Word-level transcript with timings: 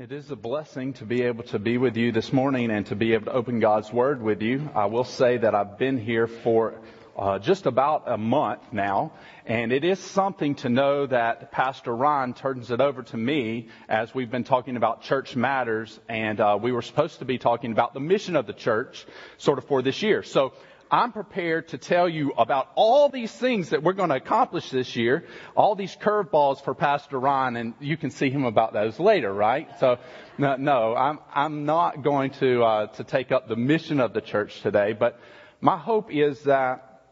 It 0.00 0.12
is 0.12 0.30
a 0.30 0.36
blessing 0.36 0.92
to 0.92 1.04
be 1.04 1.22
able 1.22 1.42
to 1.46 1.58
be 1.58 1.76
with 1.76 1.96
you 1.96 2.12
this 2.12 2.32
morning 2.32 2.70
and 2.70 2.86
to 2.86 2.94
be 2.94 3.14
able 3.14 3.24
to 3.24 3.32
open 3.32 3.58
God's 3.58 3.92
Word 3.92 4.22
with 4.22 4.42
you. 4.42 4.70
I 4.72 4.86
will 4.86 5.02
say 5.02 5.38
that 5.38 5.56
I've 5.56 5.76
been 5.76 5.98
here 5.98 6.28
for 6.28 6.74
uh, 7.18 7.40
just 7.40 7.66
about 7.66 8.04
a 8.06 8.16
month 8.16 8.60
now, 8.70 9.10
and 9.44 9.72
it 9.72 9.82
is 9.82 9.98
something 9.98 10.54
to 10.54 10.68
know 10.68 11.04
that 11.06 11.50
Pastor 11.50 11.96
Ron 11.96 12.32
turns 12.32 12.70
it 12.70 12.80
over 12.80 13.02
to 13.02 13.16
me 13.16 13.70
as 13.88 14.14
we've 14.14 14.30
been 14.30 14.44
talking 14.44 14.76
about 14.76 15.02
church 15.02 15.34
matters, 15.34 15.98
and 16.08 16.38
uh, 16.38 16.56
we 16.62 16.70
were 16.70 16.82
supposed 16.82 17.18
to 17.18 17.24
be 17.24 17.36
talking 17.36 17.72
about 17.72 17.92
the 17.92 17.98
mission 17.98 18.36
of 18.36 18.46
the 18.46 18.52
church 18.52 19.04
sort 19.36 19.58
of 19.58 19.64
for 19.64 19.82
this 19.82 20.00
year. 20.00 20.22
So 20.22 20.52
I'm 20.90 21.12
prepared 21.12 21.68
to 21.68 21.78
tell 21.78 22.08
you 22.08 22.32
about 22.38 22.70
all 22.74 23.08
these 23.08 23.32
things 23.32 23.70
that 23.70 23.82
we're 23.82 23.92
going 23.92 24.08
to 24.08 24.16
accomplish 24.16 24.70
this 24.70 24.96
year, 24.96 25.26
all 25.54 25.74
these 25.74 25.94
curveballs 25.96 26.62
for 26.62 26.74
Pastor 26.74 27.18
Ron, 27.18 27.56
and 27.56 27.74
you 27.80 27.96
can 27.96 28.10
see 28.10 28.30
him 28.30 28.44
about 28.44 28.72
those 28.72 28.98
later, 28.98 29.32
right? 29.32 29.68
So, 29.80 29.98
no, 30.38 30.56
no 30.56 30.94
I'm, 30.94 31.18
I'm 31.32 31.66
not 31.66 32.02
going 32.02 32.30
to, 32.32 32.62
uh, 32.62 32.86
to 32.94 33.04
take 33.04 33.32
up 33.32 33.48
the 33.48 33.56
mission 33.56 34.00
of 34.00 34.14
the 34.14 34.20
church 34.20 34.62
today, 34.62 34.94
but 34.94 35.20
my 35.60 35.76
hope 35.76 36.12
is 36.12 36.42
that 36.44 37.02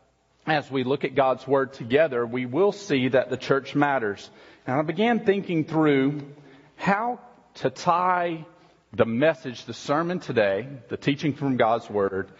as 0.46 0.70
we 0.70 0.84
look 0.84 1.04
at 1.04 1.14
God's 1.14 1.46
Word 1.46 1.72
together, 1.72 2.24
we 2.24 2.46
will 2.46 2.72
see 2.72 3.08
that 3.08 3.30
the 3.30 3.36
church 3.36 3.74
matters. 3.74 4.30
And 4.66 4.78
I 4.78 4.82
began 4.82 5.24
thinking 5.24 5.64
through 5.64 6.22
how 6.76 7.20
to 7.56 7.70
tie 7.70 8.46
the 8.92 9.04
message, 9.04 9.64
the 9.64 9.74
sermon 9.74 10.20
today, 10.20 10.68
the 10.88 10.96
teaching 10.96 11.34
from 11.34 11.56
God's 11.56 11.90
Word, 11.90 12.30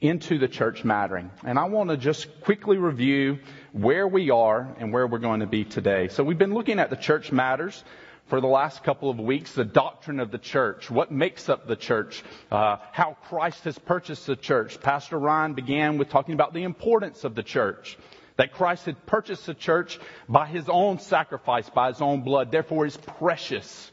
into 0.00 0.38
the 0.38 0.48
church 0.48 0.84
mattering. 0.84 1.30
And 1.44 1.58
I 1.58 1.64
want 1.64 1.90
to 1.90 1.96
just 1.96 2.40
quickly 2.42 2.76
review 2.76 3.38
where 3.72 4.06
we 4.06 4.30
are 4.30 4.74
and 4.78 4.92
where 4.92 5.06
we're 5.06 5.18
going 5.18 5.40
to 5.40 5.46
be 5.46 5.64
today. 5.64 6.08
So 6.08 6.22
we've 6.22 6.38
been 6.38 6.54
looking 6.54 6.78
at 6.78 6.90
the 6.90 6.96
church 6.96 7.32
matters 7.32 7.82
for 8.28 8.40
the 8.40 8.46
last 8.46 8.84
couple 8.84 9.10
of 9.10 9.18
weeks, 9.18 9.52
the 9.54 9.64
doctrine 9.64 10.20
of 10.20 10.30
the 10.30 10.38
church, 10.38 10.90
what 10.90 11.10
makes 11.10 11.48
up 11.48 11.66
the 11.66 11.76
church, 11.76 12.22
uh, 12.52 12.76
how 12.92 13.16
Christ 13.24 13.64
has 13.64 13.78
purchased 13.78 14.26
the 14.26 14.36
church. 14.36 14.80
Pastor 14.80 15.18
Ryan 15.18 15.54
began 15.54 15.98
with 15.98 16.10
talking 16.10 16.34
about 16.34 16.52
the 16.52 16.62
importance 16.62 17.24
of 17.24 17.34
the 17.34 17.42
church. 17.42 17.98
That 18.36 18.52
Christ 18.52 18.86
had 18.86 19.04
purchased 19.06 19.46
the 19.46 19.54
church 19.54 19.98
by 20.28 20.46
his 20.46 20.68
own 20.68 21.00
sacrifice, 21.00 21.68
by 21.70 21.88
his 21.88 22.00
own 22.00 22.20
blood, 22.22 22.52
therefore 22.52 22.86
is 22.86 22.96
precious. 22.96 23.90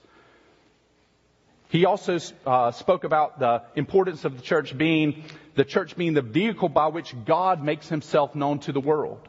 He 1.70 1.86
also 1.86 2.20
uh, 2.46 2.72
spoke 2.72 3.04
about 3.04 3.40
the 3.40 3.64
importance 3.76 4.26
of 4.26 4.38
the 4.38 4.44
church 4.44 4.78
being 4.78 5.24
the 5.56 5.66
church 5.66 5.96
being 5.96 6.14
the 6.14 6.22
vehicle 6.22 6.70
by 6.70 6.88
which 6.88 7.16
God 7.26 7.64
makes 7.64 7.88
himself 7.88 8.36
known 8.36 8.60
to 8.60 8.72
the 8.72 8.82
world. 8.82 9.28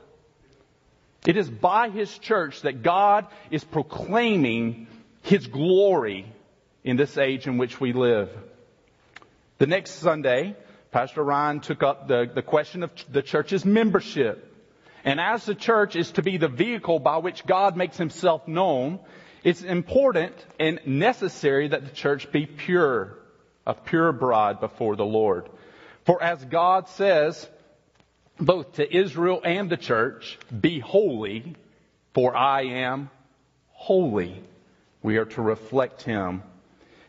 It 1.26 1.36
is 1.36 1.48
by 1.48 1.88
his 1.88 2.18
church 2.18 2.62
that 2.62 2.82
God 2.82 3.26
is 3.50 3.64
proclaiming 3.64 4.88
his 5.22 5.46
glory 5.46 6.26
in 6.84 6.96
this 6.96 7.16
age 7.16 7.46
in 7.46 7.58
which 7.58 7.80
we 7.80 7.92
live. 7.92 8.30
The 9.58 9.66
next 9.66 9.92
Sunday, 9.92 10.54
Pastor 10.92 11.22
Ryan 11.22 11.60
took 11.60 11.82
up 11.82 12.08
the, 12.08 12.30
the 12.32 12.42
question 12.42 12.82
of 12.82 12.90
the 13.10 13.22
church's 13.22 13.64
membership. 13.64 14.52
And 15.04 15.20
as 15.20 15.44
the 15.44 15.54
church 15.54 15.96
is 15.96 16.10
to 16.12 16.22
be 16.22 16.36
the 16.36 16.48
vehicle 16.48 16.98
by 16.98 17.18
which 17.18 17.46
God 17.46 17.76
makes 17.76 17.96
himself 17.96 18.46
known, 18.46 18.98
it's 19.44 19.62
important 19.62 20.34
and 20.58 20.80
necessary 20.86 21.68
that 21.68 21.84
the 21.84 21.92
church 21.92 22.30
be 22.32 22.46
pure, 22.46 23.18
a 23.66 23.74
pure 23.74 24.12
bride 24.12 24.60
before 24.60 24.96
the 24.96 25.04
Lord. 25.04 25.48
For 26.04 26.22
as 26.22 26.44
God 26.44 26.88
says, 26.90 27.48
both 28.38 28.74
to 28.74 28.96
Israel 28.96 29.40
and 29.44 29.70
the 29.70 29.76
church, 29.76 30.38
be 30.58 30.78
holy, 30.78 31.56
for 32.14 32.36
I 32.36 32.62
am 32.62 33.10
holy. 33.72 34.42
We 35.02 35.16
are 35.18 35.24
to 35.24 35.42
reflect 35.42 36.02
Him. 36.02 36.42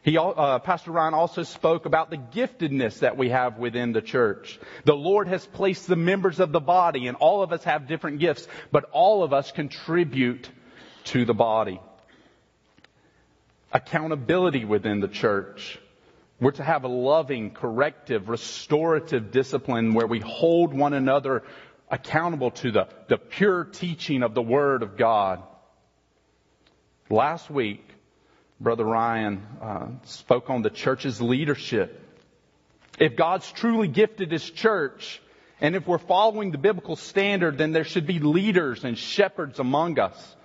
He, 0.03 0.17
uh, 0.17 0.59
Pastor 0.59 0.91
Ryan 0.91 1.13
also 1.13 1.43
spoke 1.43 1.85
about 1.85 2.09
the 2.09 2.17
giftedness 2.17 2.99
that 2.99 3.17
we 3.17 3.29
have 3.29 3.57
within 3.57 3.91
the 3.91 4.01
church. 4.01 4.57
The 4.85 4.95
Lord 4.95 5.27
has 5.27 5.45
placed 5.45 5.85
the 5.85 5.97
members 5.97 6.39
of 6.39 6.53
the 6.53 6.61
body, 6.61 7.07
and 7.07 7.17
all 7.17 7.43
of 7.43 7.51
us 7.51 7.63
have 7.65 7.87
different 7.87 8.19
gifts, 8.19 8.47
but 8.71 8.85
all 8.93 9.23
of 9.23 9.33
us 9.33 9.51
contribute 9.51 10.49
to 11.05 11.25
the 11.25 11.33
body. 11.33 11.81
Accountability 13.71 14.65
within 14.65 14.99
the 14.99 15.07
church. 15.07 15.79
We're 16.39 16.51
to 16.51 16.63
have 16.63 16.83
a 16.83 16.87
loving, 16.87 17.51
corrective, 17.51 18.29
restorative 18.29 19.31
discipline 19.31 19.93
where 19.93 20.07
we 20.07 20.19
hold 20.19 20.73
one 20.73 20.93
another 20.93 21.43
accountable 21.89 22.51
to 22.51 22.71
the, 22.71 22.87
the 23.07 23.17
pure 23.17 23.63
teaching 23.63 24.23
of 24.23 24.33
the 24.33 24.41
Word 24.41 24.83
of 24.83 24.97
God. 24.97 25.41
Last 27.09 27.49
week, 27.49 27.83
Brother 28.59 28.85
Ryan 28.85 29.45
uh, 29.61 29.87
spoke 30.03 30.49
on 30.49 30.61
the 30.61 30.69
church's 30.69 31.21
leadership. 31.21 32.03
If 32.99 33.15
God's 33.15 33.51
truly 33.51 33.87
gifted 33.87 34.31
His 34.31 34.49
church, 34.49 35.21
and 35.59 35.75
if 35.75 35.87
we're 35.87 35.97
following 35.97 36.51
the 36.51 36.57
biblical 36.57 36.95
standard, 36.95 37.57
then 37.57 37.71
there 37.71 37.83
should 37.83 38.05
be 38.05 38.19
leaders 38.19 38.83
and 38.83 38.97
shepherds 38.97 39.59
among 39.59 39.99
us. 39.99 40.35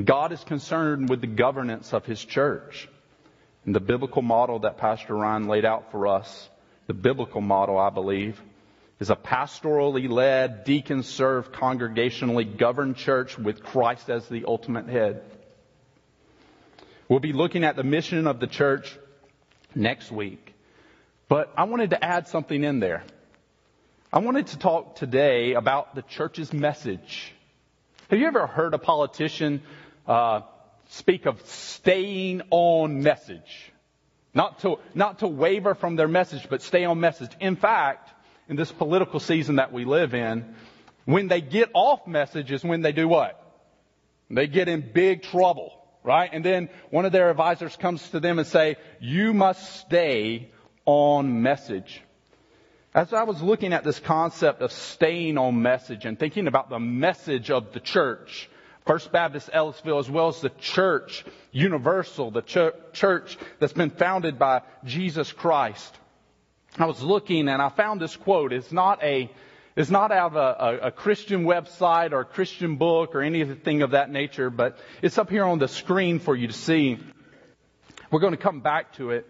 God 0.00 0.32
is 0.32 0.42
concerned 0.44 1.10
with 1.10 1.20
the 1.20 1.26
governance 1.26 1.92
of 1.92 2.06
His 2.06 2.24
church. 2.24 2.88
And 3.64 3.74
the 3.74 3.80
biblical 3.80 4.22
model 4.22 4.60
that 4.60 4.78
Pastor 4.78 5.14
Ryan 5.14 5.46
laid 5.46 5.64
out 5.64 5.92
for 5.92 6.06
us, 6.08 6.48
the 6.86 6.94
biblical 6.94 7.40
model, 7.40 7.78
I 7.78 7.90
believe, 7.90 8.40
is 8.98 9.10
a 9.10 9.16
pastorally 9.16 10.08
led, 10.08 10.64
deacon 10.64 11.02
served, 11.02 11.52
congregationally 11.52 12.56
governed 12.56 12.96
church 12.96 13.38
with 13.38 13.62
Christ 13.62 14.08
as 14.08 14.26
the 14.28 14.44
ultimate 14.46 14.88
head. 14.88 15.22
We'll 17.08 17.20
be 17.20 17.32
looking 17.32 17.62
at 17.62 17.76
the 17.76 17.84
mission 17.84 18.26
of 18.26 18.40
the 18.40 18.46
church 18.46 18.96
next 19.74 20.10
week. 20.10 20.54
But 21.28 21.52
I 21.56 21.64
wanted 21.64 21.90
to 21.90 22.04
add 22.04 22.28
something 22.28 22.62
in 22.64 22.80
there. 22.80 23.04
I 24.12 24.18
wanted 24.18 24.48
to 24.48 24.58
talk 24.58 24.96
today 24.96 25.54
about 25.54 25.94
the 25.94 26.02
church's 26.02 26.52
message. 26.52 27.32
Have 28.10 28.18
you 28.18 28.26
ever 28.26 28.46
heard 28.46 28.74
a 28.74 28.78
politician 28.78 29.62
uh, 30.06 30.40
speak 30.88 31.26
of 31.26 31.40
staying 31.46 32.42
on 32.50 33.02
message. 33.02 33.72
Not 34.34 34.60
to, 34.60 34.78
not 34.94 35.18
to 35.20 35.28
waver 35.28 35.74
from 35.74 35.96
their 35.96 36.08
message, 36.08 36.46
but 36.48 36.62
stay 36.62 36.84
on 36.84 37.00
message. 37.00 37.30
In 37.40 37.56
fact, 37.56 38.10
in 38.48 38.56
this 38.56 38.72
political 38.72 39.20
season 39.20 39.56
that 39.56 39.72
we 39.72 39.84
live 39.84 40.14
in, 40.14 40.54
when 41.04 41.28
they 41.28 41.40
get 41.40 41.70
off 41.74 42.06
message 42.06 42.50
is 42.52 42.64
when 42.64 42.80
they 42.82 42.92
do 42.92 43.08
what? 43.08 43.38
They 44.30 44.46
get 44.46 44.68
in 44.68 44.92
big 44.92 45.22
trouble, 45.22 45.72
right? 46.02 46.30
And 46.32 46.44
then 46.44 46.70
one 46.90 47.04
of 47.04 47.12
their 47.12 47.30
advisors 47.30 47.76
comes 47.76 48.08
to 48.10 48.20
them 48.20 48.38
and 48.38 48.48
say, 48.48 48.76
you 49.00 49.34
must 49.34 49.80
stay 49.80 50.50
on 50.86 51.42
message. 51.42 52.02
As 52.94 53.12
I 53.12 53.24
was 53.24 53.42
looking 53.42 53.72
at 53.72 53.84
this 53.84 53.98
concept 53.98 54.62
of 54.62 54.72
staying 54.72 55.38
on 55.38 55.60
message 55.62 56.04
and 56.04 56.18
thinking 56.18 56.46
about 56.46 56.70
the 56.70 56.78
message 56.78 57.50
of 57.50 57.72
the 57.72 57.80
church, 57.80 58.50
First 58.86 59.12
Baptist 59.12 59.48
Ellisville, 59.52 60.00
as 60.00 60.10
well 60.10 60.28
as 60.28 60.40
the 60.40 60.50
church 60.50 61.24
universal, 61.52 62.30
the 62.30 62.42
ch- 62.42 62.74
church 62.92 63.38
that's 63.60 63.72
been 63.72 63.90
founded 63.90 64.38
by 64.38 64.62
Jesus 64.84 65.32
Christ. 65.32 65.96
I 66.78 66.86
was 66.86 67.00
looking 67.02 67.48
and 67.48 67.62
I 67.62 67.68
found 67.68 68.00
this 68.00 68.16
quote. 68.16 68.52
It's 68.52 68.72
not 68.72 69.02
a, 69.02 69.30
it's 69.76 69.90
not 69.90 70.10
out 70.10 70.34
of 70.34 70.36
a, 70.36 70.84
a, 70.84 70.86
a 70.88 70.90
Christian 70.90 71.44
website 71.44 72.12
or 72.12 72.20
a 72.20 72.24
Christian 72.24 72.76
book 72.76 73.14
or 73.14 73.22
anything 73.22 73.82
of 73.82 73.92
that 73.92 74.10
nature, 74.10 74.50
but 74.50 74.78
it's 75.00 75.16
up 75.16 75.30
here 75.30 75.44
on 75.44 75.58
the 75.58 75.68
screen 75.68 76.18
for 76.18 76.34
you 76.34 76.48
to 76.48 76.52
see. 76.52 76.98
We're 78.10 78.20
going 78.20 78.32
to 78.32 78.42
come 78.42 78.60
back 78.60 78.94
to 78.94 79.10
it, 79.10 79.28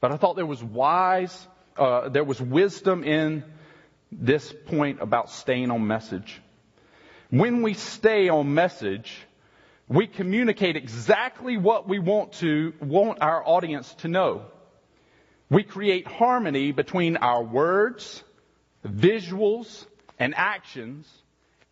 but 0.00 0.12
I 0.12 0.16
thought 0.16 0.36
there 0.36 0.46
was 0.46 0.62
wise, 0.62 1.46
uh, 1.76 2.08
there 2.08 2.24
was 2.24 2.40
wisdom 2.40 3.04
in 3.04 3.44
this 4.10 4.54
point 4.66 5.02
about 5.02 5.30
staying 5.30 5.70
on 5.70 5.86
message. 5.86 6.40
When 7.30 7.62
we 7.62 7.74
stay 7.74 8.28
on 8.28 8.54
message, 8.54 9.16
we 9.88 10.06
communicate 10.06 10.76
exactly 10.76 11.56
what 11.56 11.88
we 11.88 11.98
want 11.98 12.32
to, 12.34 12.72
want 12.80 13.18
our 13.22 13.46
audience 13.46 13.92
to 13.98 14.08
know. 14.08 14.42
We 15.50 15.62
create 15.62 16.06
harmony 16.06 16.72
between 16.72 17.16
our 17.16 17.42
words, 17.42 18.22
visuals, 18.86 19.86
and 20.18 20.34
actions, 20.34 21.08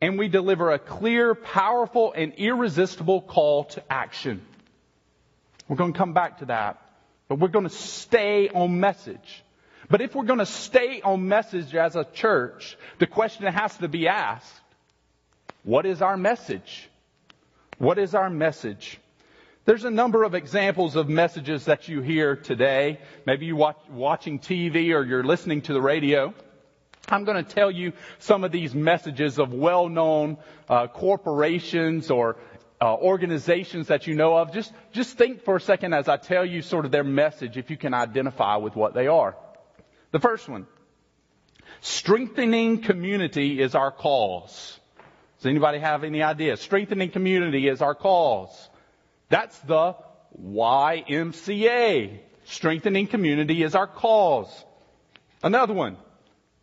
and 0.00 0.18
we 0.18 0.28
deliver 0.28 0.72
a 0.72 0.78
clear, 0.78 1.34
powerful, 1.34 2.12
and 2.12 2.34
irresistible 2.34 3.22
call 3.22 3.64
to 3.64 3.82
action. 3.90 4.42
We're 5.68 5.76
going 5.76 5.92
to 5.92 5.98
come 5.98 6.12
back 6.12 6.38
to 6.38 6.46
that, 6.46 6.82
but 7.28 7.38
we're 7.38 7.48
going 7.48 7.68
to 7.68 7.74
stay 7.74 8.48
on 8.48 8.80
message. 8.80 9.44
But 9.88 10.00
if 10.00 10.14
we're 10.14 10.24
going 10.24 10.38
to 10.38 10.46
stay 10.46 11.02
on 11.02 11.28
message 11.28 11.74
as 11.74 11.96
a 11.96 12.04
church, 12.04 12.76
the 12.98 13.06
question 13.06 13.46
has 13.46 13.76
to 13.78 13.88
be 13.88 14.08
asked 14.08 14.61
what 15.64 15.86
is 15.86 16.02
our 16.02 16.16
message? 16.16 16.88
What 17.78 17.98
is 17.98 18.14
our 18.14 18.30
message? 18.30 18.98
There's 19.64 19.84
a 19.84 19.90
number 19.90 20.24
of 20.24 20.34
examples 20.34 20.96
of 20.96 21.08
messages 21.08 21.66
that 21.66 21.86
you 21.88 22.00
hear 22.00 22.34
today. 22.34 22.98
Maybe 23.26 23.46
you're 23.46 23.56
watch, 23.56 23.78
watching 23.90 24.40
TV 24.40 24.92
or 24.92 25.04
you're 25.04 25.22
listening 25.22 25.62
to 25.62 25.72
the 25.72 25.80
radio. 25.80 26.34
I'm 27.08 27.24
going 27.24 27.44
to 27.44 27.48
tell 27.48 27.70
you 27.70 27.92
some 28.18 28.42
of 28.42 28.50
these 28.50 28.74
messages 28.74 29.38
of 29.38 29.52
well-known 29.52 30.38
uh, 30.68 30.88
corporations 30.88 32.10
or 32.10 32.36
uh, 32.80 32.94
organizations 32.96 33.86
that 33.88 34.08
you 34.08 34.14
know 34.16 34.36
of, 34.36 34.52
just, 34.52 34.72
just 34.90 35.16
think 35.16 35.44
for 35.44 35.56
a 35.56 35.60
second 35.60 35.92
as 35.92 36.08
I 36.08 36.16
tell 36.16 36.44
you 36.44 36.62
sort 36.62 36.84
of 36.84 36.90
their 36.90 37.04
message 37.04 37.56
if 37.56 37.70
you 37.70 37.76
can 37.76 37.94
identify 37.94 38.56
with 38.56 38.74
what 38.74 38.94
they 38.94 39.06
are. 39.06 39.36
The 40.10 40.18
first 40.18 40.48
one. 40.48 40.66
Strengthening 41.80 42.82
community 42.82 43.60
is 43.60 43.76
our 43.76 43.92
cause. 43.92 44.80
Does 45.42 45.50
anybody 45.50 45.80
have 45.80 46.04
any 46.04 46.22
ideas? 46.22 46.60
Strengthening 46.60 47.10
community 47.10 47.66
is 47.66 47.82
our 47.82 47.96
cause. 47.96 48.70
That's 49.28 49.58
the 49.58 49.96
YMCA. 50.40 52.20
Strengthening 52.44 53.08
community 53.08 53.64
is 53.64 53.74
our 53.74 53.88
cause. 53.88 54.64
Another 55.42 55.74
one. 55.74 55.96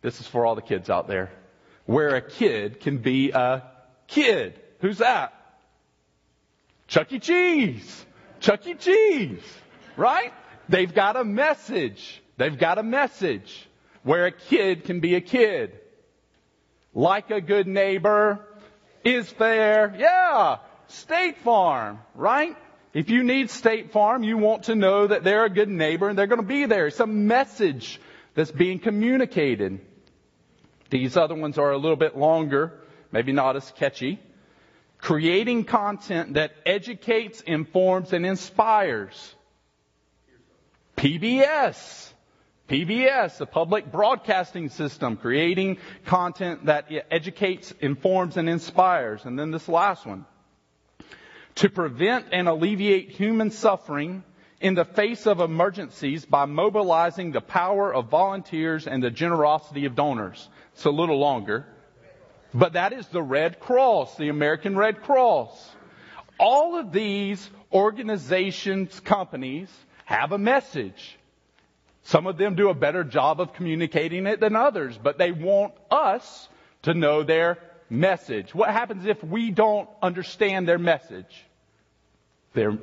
This 0.00 0.18
is 0.18 0.26
for 0.26 0.46
all 0.46 0.54
the 0.54 0.62
kids 0.62 0.88
out 0.88 1.08
there. 1.08 1.30
Where 1.84 2.16
a 2.16 2.22
kid 2.22 2.80
can 2.80 2.96
be 2.96 3.32
a 3.32 3.64
kid. 4.06 4.58
Who's 4.80 4.96
that? 4.96 5.34
Chuck 6.86 7.12
E. 7.12 7.18
Cheese. 7.18 8.06
Chuck 8.40 8.66
E. 8.66 8.76
Cheese. 8.76 9.42
Right? 9.94 10.32
They've 10.70 10.94
got 10.94 11.16
a 11.16 11.24
message. 11.24 12.22
They've 12.38 12.58
got 12.58 12.78
a 12.78 12.82
message 12.82 13.68
where 14.04 14.24
a 14.24 14.32
kid 14.32 14.84
can 14.84 15.00
be 15.00 15.16
a 15.16 15.20
kid. 15.20 15.78
Like 16.94 17.30
a 17.30 17.42
good 17.42 17.66
neighbor 17.66 18.46
is 19.04 19.28
fair. 19.30 19.94
Yeah. 19.98 20.58
State 20.88 21.38
Farm, 21.38 22.00
right? 22.14 22.56
If 22.92 23.10
you 23.10 23.22
need 23.22 23.50
State 23.50 23.92
Farm, 23.92 24.24
you 24.24 24.36
want 24.36 24.64
to 24.64 24.74
know 24.74 25.06
that 25.06 25.22
they're 25.22 25.44
a 25.44 25.50
good 25.50 25.68
neighbor 25.68 26.08
and 26.08 26.18
they're 26.18 26.26
going 26.26 26.40
to 26.40 26.46
be 26.46 26.66
there. 26.66 26.88
It's 26.88 27.00
a 27.00 27.06
message 27.06 28.00
that's 28.34 28.50
being 28.50 28.80
communicated. 28.80 29.80
These 30.90 31.16
other 31.16 31.36
ones 31.36 31.56
are 31.58 31.70
a 31.70 31.78
little 31.78 31.96
bit 31.96 32.16
longer, 32.16 32.72
maybe 33.12 33.32
not 33.32 33.54
as 33.54 33.70
catchy. 33.76 34.18
Creating 34.98 35.64
content 35.64 36.34
that 36.34 36.52
educates, 36.66 37.40
informs, 37.40 38.12
and 38.12 38.26
inspires. 38.26 39.34
PBS. 40.96 42.12
PBS, 42.70 43.38
the 43.38 43.46
public 43.46 43.90
broadcasting 43.90 44.68
system, 44.68 45.16
creating 45.16 45.78
content 46.06 46.66
that 46.66 46.88
educates, 47.10 47.74
informs, 47.80 48.36
and 48.36 48.48
inspires. 48.48 49.24
And 49.24 49.36
then 49.36 49.50
this 49.50 49.68
last 49.68 50.06
one. 50.06 50.24
To 51.56 51.68
prevent 51.68 52.26
and 52.30 52.46
alleviate 52.46 53.10
human 53.10 53.50
suffering 53.50 54.22
in 54.60 54.74
the 54.74 54.84
face 54.84 55.26
of 55.26 55.40
emergencies 55.40 56.24
by 56.24 56.44
mobilizing 56.44 57.32
the 57.32 57.40
power 57.40 57.92
of 57.92 58.08
volunteers 58.08 58.86
and 58.86 59.02
the 59.02 59.10
generosity 59.10 59.86
of 59.86 59.96
donors. 59.96 60.48
It's 60.74 60.84
a 60.84 60.90
little 60.90 61.18
longer. 61.18 61.66
But 62.54 62.74
that 62.74 62.92
is 62.92 63.04
the 63.08 63.22
Red 63.22 63.58
Cross, 63.58 64.16
the 64.16 64.28
American 64.28 64.76
Red 64.76 65.02
Cross. 65.02 65.68
All 66.38 66.78
of 66.78 66.92
these 66.92 67.50
organizations, 67.72 69.00
companies, 69.00 69.68
have 70.04 70.30
a 70.30 70.38
message. 70.38 71.16
Some 72.10 72.26
of 72.26 72.38
them 72.38 72.56
do 72.56 72.70
a 72.70 72.74
better 72.74 73.04
job 73.04 73.40
of 73.40 73.52
communicating 73.52 74.26
it 74.26 74.40
than 74.40 74.56
others, 74.56 74.98
but 75.00 75.16
they 75.16 75.30
want 75.30 75.74
us 75.92 76.48
to 76.82 76.92
know 76.92 77.22
their 77.22 77.58
message. 77.88 78.52
What 78.52 78.70
happens 78.70 79.06
if 79.06 79.22
we 79.22 79.52
don't 79.52 79.88
understand 80.02 80.66
their 80.66 80.80
message? 80.80 81.46
They're, 82.52 82.76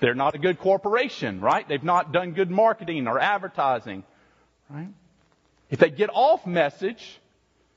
they're 0.00 0.16
not 0.16 0.34
a 0.34 0.38
good 0.38 0.58
corporation, 0.58 1.40
right? 1.40 1.68
They've 1.68 1.84
not 1.84 2.10
done 2.10 2.32
good 2.32 2.50
marketing 2.50 3.06
or 3.06 3.20
advertising, 3.20 4.02
right? 4.68 4.88
If 5.70 5.78
they 5.78 5.90
get 5.90 6.10
off 6.12 6.44
message, 6.44 7.20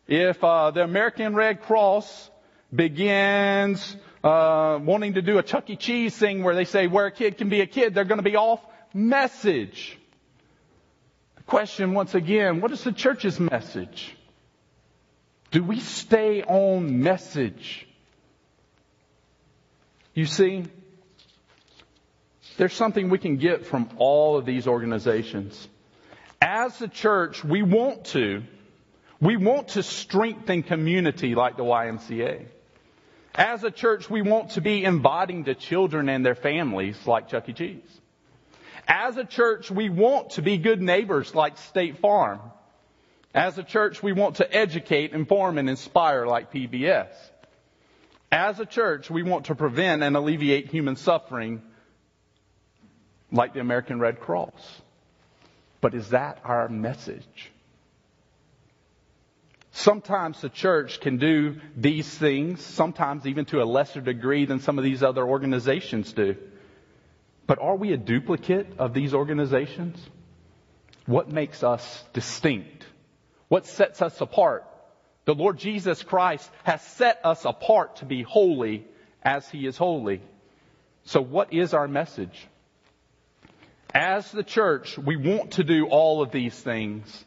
if 0.08 0.44
uh, 0.44 0.72
the 0.72 0.84
American 0.84 1.36
Red 1.36 1.62
Cross 1.62 2.32
begins 2.74 3.96
uh, 4.24 4.80
wanting 4.82 5.14
to 5.14 5.22
do 5.22 5.38
a 5.38 5.44
Chuck 5.44 5.70
E. 5.70 5.76
Cheese 5.76 6.18
thing 6.18 6.42
where 6.42 6.56
they 6.56 6.66
say 6.66 6.88
where 6.88 7.06
a 7.06 7.12
kid 7.12 7.38
can 7.38 7.50
be 7.50 7.62
a 7.62 7.68
kid, 7.68 7.94
they're 7.94 8.06
going 8.06 8.18
to 8.18 8.24
be 8.24 8.38
off 8.38 8.60
message. 8.92 10.00
The 11.46 11.50
question 11.52 11.94
once 11.94 12.16
again, 12.16 12.60
what 12.60 12.72
is 12.72 12.84
the 12.84 12.92
church's 12.92 13.40
message? 13.40 14.16
Do 15.52 15.64
we 15.64 15.80
stay 15.80 16.42
on 16.44 17.02
message? 17.04 17.88
You 20.16 20.26
see, 20.26 20.66
there's 22.58 22.74
something 22.74 23.10
we 23.10 23.20
can 23.20 23.38
get 23.38 23.66
from 23.66 23.90
all 23.98 24.38
of 24.38 24.46
these 24.46 24.66
organizations. 24.66 25.68
As 26.42 26.82
a 26.82 26.88
church, 26.88 27.44
we 27.44 27.62
want 27.62 28.06
to, 28.06 28.44
we 29.22 29.38
want 29.38 29.70
to 29.70 29.84
strengthen 29.84 30.64
community 30.64 31.36
like 31.36 31.58
the 31.58 31.64
YMCA. 31.64 32.46
As 33.36 33.64
a 33.64 33.72
church, 33.72 34.10
we 34.10 34.22
want 34.22 34.52
to 34.52 34.62
be 34.62 34.84
inviting 34.84 35.44
to 35.44 35.54
children 35.54 36.10
and 36.10 36.26
their 36.26 36.36
families 36.36 36.98
like 37.06 37.30
Chuck 37.30 37.48
E. 37.50 37.54
Cheese. 37.54 38.02
As 38.88 39.18
a 39.18 39.26
church, 39.26 39.72
we 39.72 39.90
want 39.90 40.32
to 40.32 40.42
be 40.42 40.58
good 40.58 40.82
neighbors 40.82 41.34
like 41.34 41.58
State 41.58 42.00
Farm. 42.00 42.40
As 43.34 43.58
a 43.58 43.64
church, 43.64 44.02
we 44.02 44.14
want 44.14 44.38
to 44.38 44.56
educate, 44.56 45.12
inform, 45.12 45.58
and 45.58 45.70
inspire 45.70 46.26
like 46.26 46.54
PBS. 46.54 47.10
As 48.32 48.60
a 48.60 48.66
church, 48.66 49.10
we 49.10 49.24
want 49.24 49.46
to 49.46 49.56
prevent 49.56 50.04
and 50.04 50.16
alleviate 50.16 50.70
human 50.70 50.96
suffering 50.96 51.62
like 53.32 53.54
the 53.54 53.60
American 53.60 54.00
Red 54.00 54.20
Cross. 54.20 54.82
But 55.82 55.94
is 55.94 56.10
that 56.10 56.40
our 56.44 56.70
message? 56.70 57.52
Sometimes 59.72 60.40
the 60.40 60.50
church 60.50 61.02
can 61.02 61.18
do 61.18 61.58
these 61.76 62.08
things, 62.08 62.62
sometimes 62.62 63.26
even 63.28 63.46
to 63.46 63.62
a 63.62 63.66
lesser 63.66 64.00
degree 64.00 64.46
than 64.46 64.62
some 64.62 64.78
of 64.78 64.86
these 64.86 65.04
other 65.04 65.26
organizations 65.26 66.14
do. 66.14 66.38
But 67.48 67.60
are 67.60 67.76
we 67.76 67.94
a 67.94 67.98
duplicate 67.98 68.80
of 68.80 68.94
these 68.94 69.14
organizations? 69.14 69.98
What 71.06 71.32
makes 71.32 71.64
us 71.64 72.04
distinct? 72.14 72.86
What 73.48 73.68
sets 73.68 74.02
us 74.02 74.20
apart? 74.22 74.66
The 75.26 75.36
Lord 75.36 75.58
Jesus 75.58 76.04
Christ 76.04 76.50
has 76.64 76.82
set 76.82 77.20
us 77.24 77.46
apart 77.46 77.98
to 77.98 78.06
be 78.06 78.24
holy 78.24 78.86
as 79.24 79.48
He 79.50 79.66
is 79.66 79.78
holy. 79.78 80.22
So 81.04 81.22
what 81.22 81.54
is 81.54 81.74
our 81.74 81.88
message? 81.88 82.48
As 83.94 84.32
the 84.32 84.44
church, 84.44 84.98
we 84.98 85.16
want 85.16 85.52
to 85.52 85.64
do 85.64 85.88
all 85.88 86.22
of 86.22 86.32
these 86.32 86.60
things, 86.60 87.26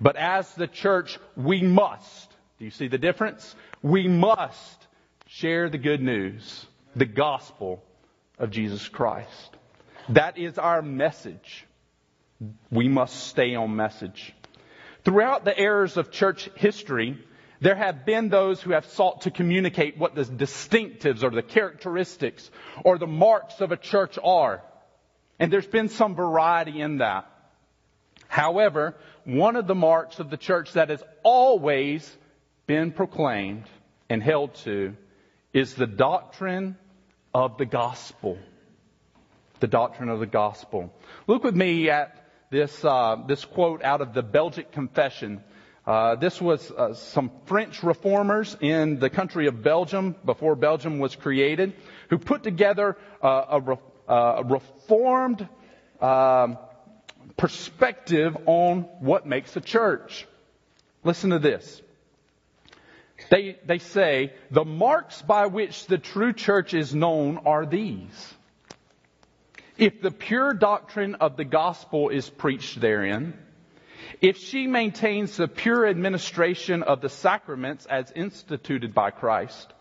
but 0.00 0.16
as 0.16 0.52
the 0.54 0.66
church, 0.66 1.18
we 1.36 1.62
must. 1.62 2.30
Do 2.58 2.64
you 2.64 2.70
see 2.70 2.88
the 2.88 2.98
difference? 2.98 3.54
We 3.82 4.06
must 4.06 4.86
share 5.26 5.68
the 5.68 5.78
good 5.78 6.00
news, 6.00 6.66
the 6.94 7.06
gospel 7.06 7.82
of 8.38 8.50
Jesus 8.50 8.88
Christ. 8.88 9.53
That 10.10 10.38
is 10.38 10.58
our 10.58 10.82
message. 10.82 11.66
We 12.70 12.88
must 12.88 13.28
stay 13.28 13.54
on 13.54 13.74
message. 13.74 14.34
Throughout 15.04 15.44
the 15.44 15.58
eras 15.58 15.96
of 15.96 16.10
church 16.10 16.50
history, 16.56 17.18
there 17.60 17.74
have 17.74 18.04
been 18.04 18.28
those 18.28 18.60
who 18.60 18.72
have 18.72 18.86
sought 18.86 19.22
to 19.22 19.30
communicate 19.30 19.96
what 19.96 20.14
the 20.14 20.24
distinctives 20.24 21.22
or 21.22 21.30
the 21.30 21.42
characteristics 21.42 22.50
or 22.84 22.98
the 22.98 23.06
marks 23.06 23.60
of 23.60 23.72
a 23.72 23.76
church 23.76 24.18
are. 24.22 24.62
And 25.38 25.52
there's 25.52 25.66
been 25.66 25.88
some 25.88 26.14
variety 26.14 26.80
in 26.80 26.98
that. 26.98 27.26
However, 28.28 28.94
one 29.24 29.56
of 29.56 29.66
the 29.66 29.74
marks 29.74 30.18
of 30.18 30.30
the 30.30 30.36
church 30.36 30.72
that 30.72 30.90
has 30.90 31.02
always 31.22 32.10
been 32.66 32.92
proclaimed 32.92 33.64
and 34.08 34.22
held 34.22 34.54
to 34.56 34.96
is 35.52 35.74
the 35.74 35.86
doctrine 35.86 36.76
of 37.32 37.58
the 37.58 37.66
gospel. 37.66 38.38
The 39.64 39.68
doctrine 39.68 40.10
of 40.10 40.20
the 40.20 40.26
gospel. 40.26 40.92
Look 41.26 41.42
with 41.42 41.56
me 41.56 41.88
at 41.88 42.22
this, 42.50 42.84
uh, 42.84 43.16
this 43.26 43.46
quote 43.46 43.82
out 43.82 44.02
of 44.02 44.12
the 44.12 44.22
Belgic 44.22 44.72
Confession. 44.72 45.42
Uh, 45.86 46.16
this 46.16 46.38
was 46.38 46.70
uh, 46.70 46.92
some 46.92 47.30
French 47.46 47.82
reformers 47.82 48.54
in 48.60 48.98
the 48.98 49.08
country 49.08 49.46
of 49.46 49.62
Belgium 49.62 50.16
before 50.22 50.54
Belgium 50.54 50.98
was 50.98 51.16
created, 51.16 51.72
who 52.10 52.18
put 52.18 52.42
together 52.42 52.98
uh, 53.22 53.44
a, 53.52 53.60
re- 53.62 53.76
uh, 54.06 54.42
reformed 54.44 55.48
um, 55.98 56.58
perspective 57.38 58.36
on 58.44 58.82
what 59.00 59.26
makes 59.26 59.56
a 59.56 59.62
church. 59.62 60.26
Listen 61.04 61.30
to 61.30 61.38
this. 61.38 61.80
They, 63.30 63.56
they 63.64 63.78
say, 63.78 64.34
the 64.50 64.66
marks 64.66 65.22
by 65.22 65.46
which 65.46 65.86
the 65.86 65.96
true 65.96 66.34
church 66.34 66.74
is 66.74 66.94
known 66.94 67.38
are 67.46 67.64
these. 67.64 68.33
If 69.76 70.00
the 70.00 70.10
pure 70.10 70.54
doctrine 70.54 71.16
of 71.16 71.36
the 71.36 71.44
gospel 71.44 72.08
is 72.08 72.28
preached 72.30 72.80
therein, 72.80 73.34
if 74.20 74.38
she 74.38 74.66
maintains 74.66 75.36
the 75.36 75.48
pure 75.48 75.86
administration 75.86 76.82
of 76.82 77.00
the 77.00 77.08
sacraments 77.08 77.86
as 77.86 78.10
instituted 78.12 78.94
by 78.94 79.10
Christ, 79.10 79.72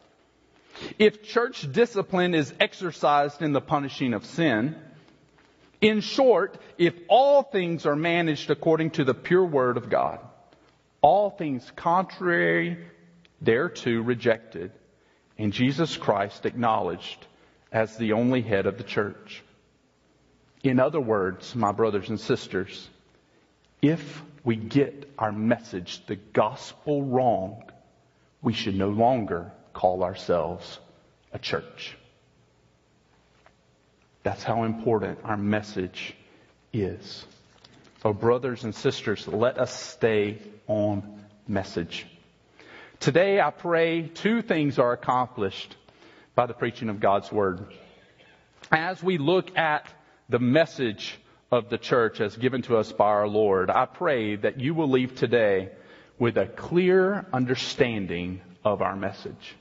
if 0.97 1.23
church 1.23 1.71
discipline 1.71 2.33
is 2.33 2.53
exercised 2.59 3.41
in 3.41 3.53
the 3.53 3.62
punishing 3.62 4.13
of 4.13 4.25
sin, 4.25 4.75
in 5.81 6.01
short, 6.01 6.57
if 6.77 6.95
all 7.07 7.43
things 7.43 7.85
are 7.85 7.95
managed 7.95 8.50
according 8.50 8.91
to 8.91 9.03
the 9.03 9.13
pure 9.13 9.45
word 9.45 9.77
of 9.77 9.89
God, 9.89 10.19
all 11.01 11.29
things 11.29 11.69
contrary 11.75 12.77
thereto 13.41 14.01
rejected, 14.01 14.71
and 15.38 15.53
Jesus 15.53 15.97
Christ 15.97 16.45
acknowledged 16.45 17.27
as 17.71 17.97
the 17.97 18.13
only 18.13 18.41
head 18.41 18.65
of 18.65 18.77
the 18.77 18.83
church. 18.83 19.43
In 20.63 20.79
other 20.79 21.00
words, 21.01 21.55
my 21.55 21.74
brothers 21.74 22.10
and 22.10 22.20
sisters, 22.20 22.89
if 23.82 24.22
we 24.46 24.55
get 24.55 25.10
our 25.20 25.34
message, 25.34 26.05
the 26.08 26.15
gospel, 26.15 27.03
wrong, 27.03 27.63
we 28.41 28.53
should 28.53 28.75
no 28.75 28.89
longer 28.89 29.51
call 29.74 30.03
ourselves 30.03 30.79
a 31.34 31.39
church. 31.39 31.98
That's 34.24 34.43
how 34.43 34.63
important 34.63 35.20
our 35.25 35.36
message 35.36 36.15
is. 36.72 37.25
So, 38.01 38.13
brothers 38.13 38.63
and 38.63 38.74
sisters, 38.74 39.27
let 39.27 39.58
us 39.58 39.77
stay 39.77 40.39
on 40.67 41.24
message. 41.46 42.05
Today, 43.01 43.41
I 43.41 43.50
pray 43.50 44.08
two 44.08 44.41
things 44.41 44.79
are 44.79 44.93
accomplished 44.93 45.75
by 46.36 46.46
the 46.46 46.53
preaching 46.53 46.88
of 46.88 47.01
God's 47.01 47.29
Word. 47.32 47.65
As 48.72 49.03
we 49.03 49.17
look 49.17 49.58
at 49.58 49.88
the 50.30 50.39
message 50.39 51.20
of 51.51 51.70
the 51.70 51.77
church 51.77 52.20
as 52.22 52.36
given 52.36 52.62
to 52.63 52.77
us 52.77 52.92
by 52.92 53.06
our 53.06 53.27
Lord, 53.27 53.70
I 53.70 53.86
pray 53.86 54.36
that 54.38 54.60
you 54.60 54.74
will 54.74 54.89
leave 54.89 55.15
today 55.15 55.70
with 56.18 56.38
a 56.38 56.46
clear 56.46 57.25
understanding 57.34 58.42
of 58.63 58.82
our 58.82 58.96
message. 58.96 59.56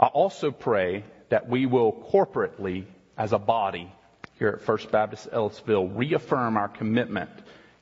I 0.00 0.06
also 0.06 0.50
pray 0.50 1.04
that 1.28 1.48
we 1.48 1.66
will 1.66 1.92
corporately, 1.92 2.84
as 3.16 3.32
a 3.32 3.38
body 3.38 3.92
here 4.38 4.48
at 4.48 4.62
First 4.62 4.90
Baptist 4.90 5.28
Ellisville, 5.32 5.88
reaffirm 5.94 6.56
our 6.56 6.68
commitment 6.68 7.30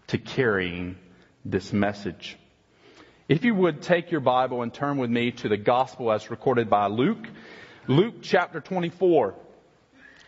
to 0.09 0.19
carrying 0.19 0.97
this 1.45 1.73
message. 1.73 2.37
If 3.29 3.45
you 3.45 3.55
would 3.55 3.81
take 3.81 4.11
your 4.11 4.21
Bible 4.21 4.63
and 4.63 4.75
turn 4.75 4.99
with 4.99 5.09
me 5.09 5.31
to 5.31 5.49
the 5.49 5.57
gospel 5.57 6.13
as 6.13 6.31
recorded 6.31 6.69
by 6.69 6.89
Luke, 6.89 7.27
Luke 7.87 8.17
chapter 8.23 8.61
24. 8.61 9.35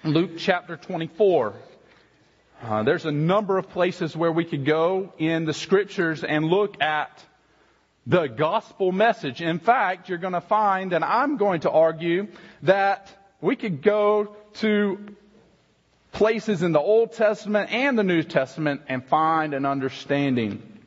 Luke 0.04 0.32
chapter 0.36 0.76
24. 0.76 1.54
Uh, 2.60 2.82
there's 2.82 3.04
a 3.04 3.12
number 3.12 3.56
of 3.56 3.68
places 3.70 4.16
where 4.16 4.32
we 4.32 4.44
could 4.44 4.64
go 4.64 5.12
in 5.16 5.44
the 5.44 5.54
scriptures 5.54 6.24
and 6.24 6.44
look 6.44 6.82
at 6.82 7.24
the 8.04 8.26
gospel 8.26 8.90
message. 8.90 9.40
In 9.40 9.60
fact, 9.60 10.08
you're 10.08 10.18
going 10.18 10.32
to 10.32 10.40
find, 10.40 10.92
and 10.92 11.04
I'm 11.04 11.36
going 11.36 11.60
to 11.60 11.70
argue, 11.70 12.26
that 12.62 13.16
we 13.40 13.54
could 13.54 13.80
go 13.80 14.34
to 14.54 14.98
places 16.10 16.64
in 16.64 16.72
the 16.72 16.80
Old 16.80 17.12
Testament 17.12 17.72
and 17.72 17.96
the 17.96 18.02
New 18.02 18.24
Testament 18.24 18.82
and 18.88 19.04
find 19.04 19.54
an 19.54 19.64
understanding 19.64 20.80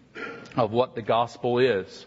of 0.57 0.73
what 0.73 0.93
the 0.93 1.01
gospel 1.01 1.59
is. 1.59 2.05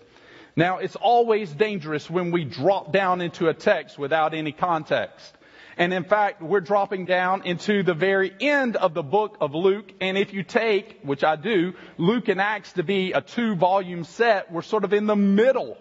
Now, 0.57 0.77
it's 0.77 0.97
always 0.97 1.51
dangerous 1.55 2.11
when 2.11 2.33
we 2.33 2.45
drop 2.45 2.93
down 2.93 3.23
into 3.23 3.49
a 3.49 3.55
text 3.55 3.99
without 3.99 4.35
any 4.35 4.53
context. 4.53 5.38
And 5.79 5.95
in 5.95 6.03
fact, 6.03 6.43
we're 6.43 6.61
dropping 6.61 7.05
down 7.05 7.47
into 7.47 7.85
the 7.85 7.95
very 7.95 8.33
end 8.41 8.75
of 8.75 8.95
the 8.95 9.03
book 9.05 9.37
of 9.41 9.55
Luke. 9.55 9.93
And 10.01 10.19
if 10.19 10.35
you 10.35 10.43
take, 10.43 10.99
which 11.03 11.23
I 11.23 11.37
do, 11.37 11.73
Luke 11.97 12.27
and 12.27 12.41
Acts 12.41 12.73
to 12.73 12.83
be 12.83 13.13
a 13.13 13.21
two 13.21 13.55
volume 13.55 14.03
set, 14.03 14.51
we're 14.51 14.63
sort 14.63 14.83
of 14.83 14.93
in 14.93 15.07
the 15.07 15.15
middle 15.15 15.79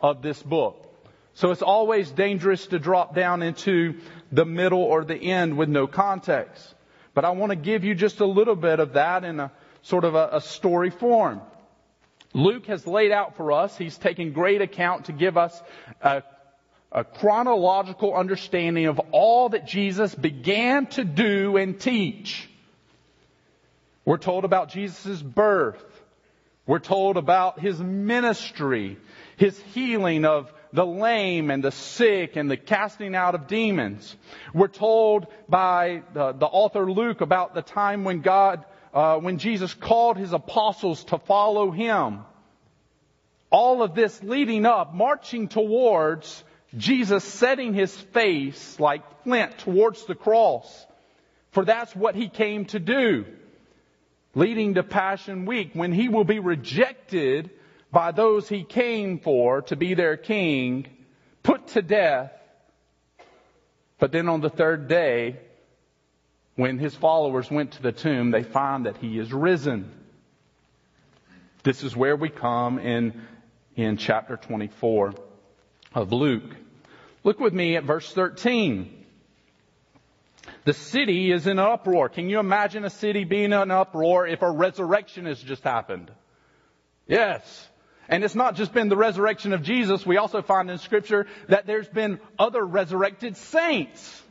of 0.00 0.22
this 0.22 0.42
book. 0.42 0.82
So 1.34 1.50
it's 1.50 1.60
always 1.60 2.10
dangerous 2.10 2.66
to 2.68 2.78
drop 2.78 3.14
down 3.14 3.42
into 3.42 4.00
the 4.32 4.46
middle 4.46 4.80
or 4.80 5.04
the 5.04 5.14
end 5.14 5.58
with 5.58 5.68
no 5.68 5.86
context. 5.86 6.74
But 7.12 7.26
I 7.26 7.30
want 7.30 7.50
to 7.50 7.56
give 7.56 7.84
you 7.84 7.94
just 7.94 8.20
a 8.20 8.26
little 8.26 8.56
bit 8.56 8.80
of 8.80 8.94
that 8.94 9.22
in 9.22 9.38
a 9.38 9.52
sort 9.82 10.04
of 10.04 10.14
a, 10.14 10.30
a 10.32 10.40
story 10.40 10.88
form. 10.88 11.42
Luke 12.32 12.66
has 12.66 12.86
laid 12.86 13.12
out 13.12 13.36
for 13.36 13.52
us, 13.52 13.76
he's 13.76 13.98
taken 13.98 14.32
great 14.32 14.62
account 14.62 15.06
to 15.06 15.12
give 15.12 15.36
us 15.36 15.62
a 16.00 16.22
a 16.96 17.04
chronological 17.04 18.14
understanding 18.14 18.86
of 18.86 18.98
all 19.12 19.50
that 19.50 19.66
Jesus 19.66 20.14
began 20.14 20.86
to 20.86 21.04
do 21.04 21.58
and 21.58 21.78
teach. 21.78 22.48
We're 24.06 24.16
told 24.16 24.46
about 24.46 24.70
Jesus' 24.70 25.20
birth. 25.20 25.84
We're 26.66 26.78
told 26.78 27.18
about 27.18 27.60
his 27.60 27.78
ministry, 27.78 28.96
his 29.36 29.60
healing 29.74 30.24
of 30.24 30.50
the 30.72 30.86
lame 30.86 31.50
and 31.50 31.62
the 31.62 31.70
sick 31.70 32.36
and 32.36 32.50
the 32.50 32.56
casting 32.56 33.14
out 33.14 33.34
of 33.34 33.46
demons. 33.46 34.16
We're 34.54 34.66
told 34.68 35.26
by 35.50 36.02
the, 36.14 36.32
the 36.32 36.46
author 36.46 36.90
Luke 36.90 37.20
about 37.20 37.54
the 37.54 37.62
time 37.62 38.04
when 38.04 38.22
God, 38.22 38.64
uh, 38.94 39.18
when 39.18 39.36
Jesus 39.36 39.74
called 39.74 40.16
his 40.16 40.32
apostles 40.32 41.04
to 41.04 41.18
follow 41.18 41.70
him. 41.70 42.20
All 43.50 43.82
of 43.82 43.94
this 43.94 44.22
leading 44.22 44.64
up, 44.64 44.94
marching 44.94 45.48
towards 45.48 46.42
Jesus 46.76 47.24
setting 47.24 47.72
his 47.72 47.94
face 47.96 48.78
like 48.78 49.24
flint 49.24 49.58
towards 49.58 50.04
the 50.06 50.14
cross. 50.14 50.86
For 51.52 51.64
that's 51.64 51.94
what 51.96 52.14
he 52.14 52.28
came 52.28 52.66
to 52.66 52.78
do. 52.78 53.24
Leading 54.34 54.74
to 54.74 54.82
Passion 54.82 55.46
Week 55.46 55.70
when 55.72 55.92
he 55.92 56.08
will 56.08 56.24
be 56.24 56.38
rejected 56.38 57.50
by 57.90 58.12
those 58.12 58.48
he 58.48 58.62
came 58.62 59.18
for 59.20 59.62
to 59.62 59.76
be 59.76 59.94
their 59.94 60.18
king, 60.18 60.86
put 61.42 61.68
to 61.68 61.82
death. 61.82 62.32
But 63.98 64.12
then 64.12 64.28
on 64.28 64.42
the 64.42 64.50
third 64.50 64.88
day, 64.88 65.36
when 66.56 66.78
his 66.78 66.94
followers 66.94 67.50
went 67.50 67.72
to 67.72 67.82
the 67.82 67.92
tomb, 67.92 68.30
they 68.30 68.42
find 68.42 68.84
that 68.84 68.98
he 68.98 69.18
is 69.18 69.32
risen. 69.32 69.90
This 71.62 71.82
is 71.82 71.96
where 71.96 72.16
we 72.16 72.28
come 72.28 72.78
in, 72.78 73.22
in 73.76 73.96
chapter 73.96 74.36
24 74.36 75.14
of 75.94 76.12
Luke. 76.12 76.54
Look 77.26 77.40
with 77.40 77.52
me 77.52 77.74
at 77.74 77.82
verse 77.82 78.12
13. 78.12 79.04
The 80.64 80.72
city 80.72 81.32
is 81.32 81.48
in 81.48 81.58
uproar. 81.58 82.08
Can 82.08 82.30
you 82.30 82.38
imagine 82.38 82.84
a 82.84 82.90
city 82.90 83.24
being 83.24 83.52
in 83.52 83.70
uproar 83.72 84.28
if 84.28 84.42
a 84.42 84.50
resurrection 84.50 85.26
has 85.26 85.42
just 85.42 85.64
happened? 85.64 86.12
Yes. 87.08 87.68
And 88.08 88.22
it's 88.22 88.36
not 88.36 88.54
just 88.54 88.72
been 88.72 88.88
the 88.88 88.96
resurrection 88.96 89.52
of 89.52 89.64
Jesus. 89.64 90.06
We 90.06 90.18
also 90.18 90.40
find 90.40 90.70
in 90.70 90.78
scripture 90.78 91.26
that 91.48 91.66
there's 91.66 91.88
been 91.88 92.20
other 92.38 92.64
resurrected 92.64 93.36
saints. 93.36 94.22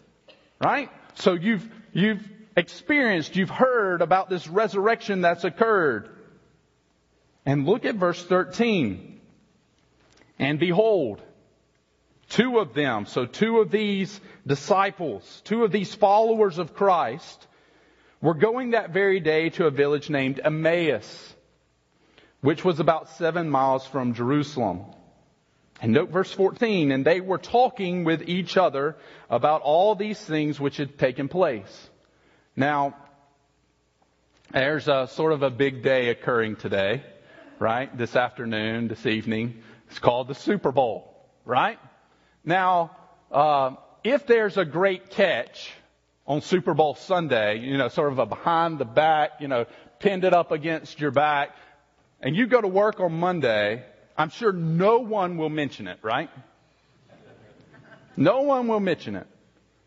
Right? 0.63 0.89
So 1.15 1.33
you've, 1.33 1.67
you've 1.91 2.25
experienced, 2.55 3.35
you've 3.35 3.49
heard 3.49 4.01
about 4.01 4.29
this 4.29 4.47
resurrection 4.47 5.19
that's 5.19 5.43
occurred. 5.43 6.07
And 7.45 7.65
look 7.65 7.83
at 7.83 7.95
verse 7.95 8.23
13. 8.23 9.19
And 10.39 10.59
behold, 10.59 11.21
Two 12.29 12.59
of 12.59 12.73
them, 12.73 13.05
so 13.05 13.25
two 13.25 13.59
of 13.59 13.71
these 13.71 14.19
disciples, 14.45 15.41
two 15.45 15.63
of 15.63 15.71
these 15.71 15.93
followers 15.93 16.57
of 16.57 16.73
Christ, 16.73 17.47
were 18.21 18.33
going 18.33 18.71
that 18.71 18.89
very 18.89 19.19
day 19.19 19.49
to 19.51 19.67
a 19.67 19.71
village 19.71 20.09
named 20.09 20.41
Emmaus, 20.43 21.35
which 22.41 22.65
was 22.65 22.79
about 22.79 23.09
seven 23.09 23.49
miles 23.49 23.85
from 23.85 24.13
Jerusalem. 24.13 24.85
And 25.81 25.93
note 25.93 26.09
verse 26.09 26.31
14, 26.31 26.91
and 26.91 27.05
they 27.05 27.21
were 27.21 27.37
talking 27.37 28.05
with 28.05 28.27
each 28.27 28.57
other 28.57 28.95
about 29.29 29.61
all 29.61 29.93
these 29.93 30.19
things 30.19 30.59
which 30.59 30.77
had 30.77 30.97
taken 30.97 31.27
place. 31.27 31.89
Now, 32.55 32.95
there's 34.51 34.87
a 34.87 35.07
sort 35.11 35.33
of 35.33 35.43
a 35.43 35.49
big 35.49 35.83
day 35.83 36.09
occurring 36.09 36.55
today, 36.55 37.03
right? 37.59 37.95
This 37.95 38.15
afternoon, 38.15 38.87
this 38.87 39.05
evening. 39.05 39.61
It's 39.89 39.99
called 39.99 40.27
the 40.27 40.35
Super 40.35 40.71
Bowl, 40.71 41.29
right? 41.43 41.77
Now, 42.45 42.95
uh, 43.31 43.75
if 44.03 44.27
there's 44.27 44.57
a 44.57 44.65
great 44.65 45.09
catch 45.09 45.73
on 46.27 46.41
Super 46.41 46.75
Bowl 46.75 46.93
Sunday, 46.95 47.59
you 47.59 47.77
know, 47.77 47.87
sort 47.87 48.11
of 48.11 48.19
a 48.19 48.25
behind 48.25 48.77
the 48.77 48.85
back, 48.85 49.41
you 49.41 49.47
know, 49.47 49.65
pinned 49.99 50.23
it 50.23 50.33
up 50.33 50.51
against 50.51 50.99
your 50.99 51.11
back, 51.11 51.55
and 52.21 52.35
you 52.35 52.45
go 52.45 52.61
to 52.61 52.67
work 52.67 52.99
on 52.99 53.13
Monday, 53.13 53.83
I'm 54.15 54.29
sure 54.29 54.51
no 54.51 54.99
one 54.99 55.37
will 55.37 55.49
mention 55.49 55.87
it, 55.87 55.99
right? 56.03 56.29
No 58.15 58.41
one 58.41 58.67
will 58.67 58.79
mention 58.79 59.15
it. 59.15 59.27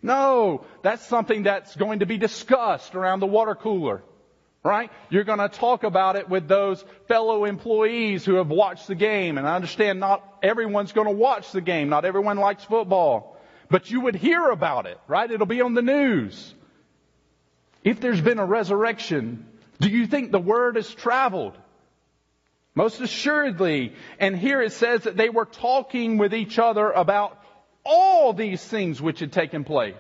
No, 0.03 0.65
that's 0.83 1.05
something 1.07 1.45
that's 1.45 1.75
going 1.77 2.01
to 2.01 2.07
be 2.07 2.19
discussed 2.19 2.95
around 2.95 3.21
the 3.21 3.27
water 3.27 3.55
cooler 3.55 4.03
right? 4.69 4.91
You're 5.09 5.25
going 5.25 5.39
to 5.39 5.49
talk 5.49 5.83
about 5.83 6.17
it 6.17 6.29
with 6.29 6.47
those 6.47 6.85
fellow 7.09 7.47
employees 7.47 8.25
who 8.25 8.35
have 8.35 8.49
watched 8.49 8.87
the 8.87 8.95
game. 8.95 9.39
And 9.39 9.49
I 9.49 9.57
understand 9.57 9.99
not 9.99 10.23
everyone's 10.43 10.93
going 10.93 11.07
to 11.07 11.15
watch 11.15 11.51
the 11.53 11.63
game. 11.63 11.89
Not 11.89 12.05
everyone 12.05 12.37
likes 12.37 12.65
football. 12.65 13.37
But 13.71 13.91
you 13.91 14.03
would 14.03 14.15
hear 14.15 14.51
about 14.51 14.85
it, 14.87 15.01
right? 15.09 15.31
It'll 15.31 15.47
be 15.47 15.63
on 15.63 15.73
the 15.73 15.83
news. 15.83 16.55
If 17.83 18.01
there's 18.01 18.21
been 18.21 18.39
a 18.39 18.45
resurrection, 18.45 19.47
do 19.81 19.89
you 19.89 20.07
think 20.07 20.33
the 20.33 20.39
word 20.39 20.77
has 20.77 20.93
traveled? 20.95 21.57
Most 22.75 23.01
assuredly. 23.01 23.95
And 24.21 24.37
here 24.37 24.61
it 24.61 24.73
says 24.73 25.05
that 25.05 25.17
they 25.17 25.31
were 25.31 25.47
talking 25.47 26.19
with 26.19 26.35
each 26.35 26.59
other 26.59 26.91
about 26.91 27.43
all 27.85 28.35
these 28.35 28.63
things 28.63 29.01
which 29.01 29.21
had 29.21 29.33
taken 29.33 29.65
place. 29.65 29.95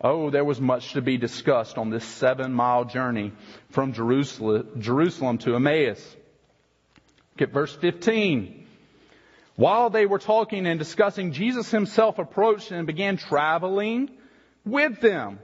Oh, 0.00 0.28
there 0.30 0.44
was 0.44 0.60
much 0.60 0.92
to 0.92 1.00
be 1.00 1.16
discussed 1.16 1.78
on 1.78 1.90
this 1.90 2.04
seven 2.04 2.52
mile 2.52 2.84
journey 2.84 3.32
from 3.70 3.94
Jerusalem, 3.94 5.38
to 5.38 5.56
Emmaus. 5.56 6.16
Look 7.34 7.48
at 7.48 7.54
verse 7.54 7.74
15. 7.74 8.66
While 9.56 9.88
they 9.88 10.04
were 10.04 10.18
talking 10.18 10.66
and 10.66 10.78
discussing, 10.78 11.32
Jesus 11.32 11.70
himself 11.70 12.18
approached 12.18 12.70
and 12.72 12.86
began 12.86 13.16
traveling 13.16 14.10
with 14.66 15.00
them. 15.00 15.38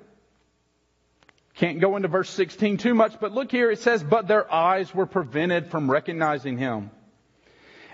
Can't 1.54 1.80
go 1.80 1.96
into 1.96 2.08
verse 2.08 2.28
16 2.30 2.76
too 2.76 2.94
much, 2.94 3.18
but 3.20 3.32
look 3.32 3.50
here, 3.50 3.70
it 3.70 3.78
says, 3.78 4.02
but 4.02 4.26
their 4.26 4.52
eyes 4.52 4.94
were 4.94 5.06
prevented 5.06 5.70
from 5.70 5.90
recognizing 5.90 6.58
him. 6.58 6.90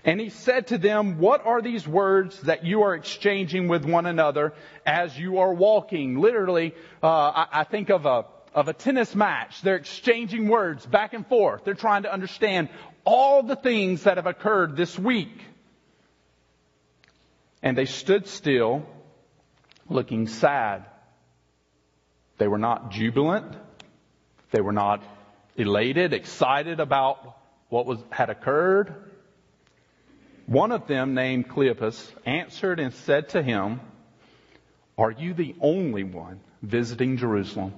And 0.04 0.20
he 0.20 0.30
said 0.30 0.68
to 0.68 0.78
them, 0.78 1.18
what 1.18 1.44
are 1.44 1.60
these 1.60 1.86
words 1.86 2.40
that 2.42 2.64
you 2.64 2.82
are 2.82 2.94
exchanging 2.94 3.68
with 3.68 3.84
one 3.84 4.06
another 4.06 4.54
as 4.86 5.18
you 5.18 5.38
are 5.38 5.52
walking? 5.52 6.20
Literally, 6.20 6.74
uh, 7.02 7.06
I, 7.06 7.46
I 7.52 7.64
think 7.64 7.90
of 7.90 8.06
a, 8.06 8.24
of 8.54 8.68
a 8.68 8.72
tennis 8.72 9.14
match. 9.14 9.60
They're 9.62 9.76
exchanging 9.76 10.48
words 10.48 10.86
back 10.86 11.14
and 11.14 11.26
forth. 11.26 11.64
They're 11.64 11.74
trying 11.74 12.04
to 12.04 12.12
understand 12.12 12.68
all 13.04 13.42
the 13.42 13.56
things 13.56 14.04
that 14.04 14.16
have 14.16 14.26
occurred 14.26 14.76
this 14.76 14.98
week. 14.98 15.42
And 17.62 17.76
they 17.76 17.86
stood 17.86 18.28
still, 18.28 18.86
looking 19.88 20.28
sad. 20.28 20.86
They 22.38 22.46
were 22.46 22.58
not 22.58 22.92
jubilant. 22.92 23.56
They 24.52 24.60
were 24.60 24.72
not 24.72 25.02
elated, 25.56 26.12
excited 26.12 26.78
about 26.78 27.36
what 27.68 27.84
was, 27.84 27.98
had 28.10 28.30
occurred. 28.30 28.94
One 30.48 30.72
of 30.72 30.86
them, 30.86 31.12
named 31.12 31.50
Cleopas, 31.50 32.10
answered 32.24 32.80
and 32.80 32.94
said 32.94 33.28
to 33.30 33.42
him, 33.42 33.80
Are 34.96 35.10
you 35.10 35.34
the 35.34 35.54
only 35.60 36.04
one 36.04 36.40
visiting 36.62 37.18
Jerusalem 37.18 37.74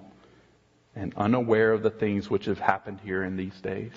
and 0.95 1.13
unaware 1.17 1.73
of 1.73 1.83
the 1.83 1.91
things 1.91 2.31
which 2.31 2.45
have 2.45 2.61
happened 2.61 3.01
here 3.03 3.25
in 3.25 3.37
these 3.37 3.61
days? 3.61 3.91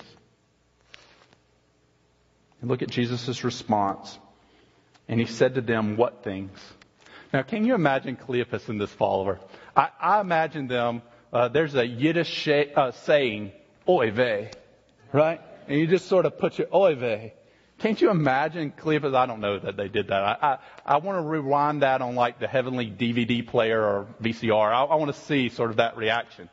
And 2.60 2.68
look 2.68 2.82
at 2.82 2.90
Jesus' 2.90 3.44
response. 3.44 4.18
And 5.06 5.20
he 5.20 5.26
said 5.26 5.54
to 5.54 5.60
them, 5.60 5.96
What 5.96 6.24
things? 6.24 6.58
Now, 7.32 7.42
can 7.42 7.64
you 7.64 7.76
imagine 7.76 8.16
Cleopas 8.16 8.68
and 8.68 8.80
this 8.80 8.90
follower? 8.90 9.38
I, 9.76 9.90
I 10.00 10.20
imagine 10.20 10.66
them, 10.66 11.02
uh, 11.32 11.46
there's 11.46 11.76
a 11.76 11.86
Yiddish 11.86 12.28
sh- 12.28 12.72
uh, 12.74 12.90
saying, 12.90 13.52
oy 13.88 14.10
vey, 14.10 14.50
right? 15.12 15.40
And 15.68 15.78
you 15.78 15.86
just 15.86 16.08
sort 16.08 16.26
of 16.26 16.38
put 16.38 16.58
your 16.58 16.68
oy 16.74 16.96
vey. 16.96 17.34
Can't 17.84 18.00
you 18.00 18.08
imagine 18.08 18.72
Cleopas? 18.72 19.14
I 19.14 19.26
don't 19.26 19.40
know 19.40 19.58
that 19.58 19.76
they 19.76 19.88
did 19.88 20.08
that. 20.08 20.22
I, 20.22 20.36
I, 20.40 20.58
I 20.94 20.96
want 20.96 21.18
to 21.18 21.22
rewind 21.22 21.82
that 21.82 22.00
on 22.00 22.14
like 22.14 22.40
the 22.40 22.46
heavenly 22.46 22.86
DVD 22.86 23.46
player 23.46 23.78
or 23.78 24.06
VCR. 24.22 24.72
I, 24.72 24.84
I 24.84 24.94
want 24.94 25.14
to 25.14 25.20
see 25.24 25.50
sort 25.50 25.68
of 25.68 25.76
that 25.76 25.98
reaction. 25.98 26.48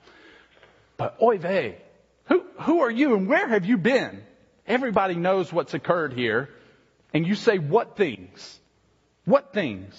But 0.98 1.16
oy 1.22 1.38
vey, 1.38 1.78
who, 2.26 2.44
who 2.60 2.82
are 2.82 2.92
you 2.92 3.16
and 3.16 3.30
where 3.30 3.48
have 3.48 3.64
you 3.64 3.78
been? 3.78 4.22
Everybody 4.68 5.16
knows 5.16 5.54
what's 5.54 5.74
occurred 5.74 6.12
here. 6.12 6.50
And 7.14 7.26
you 7.26 7.36
say, 7.36 7.60
what 7.60 7.96
things? 7.96 8.60
What 9.24 9.54
things? 9.54 9.96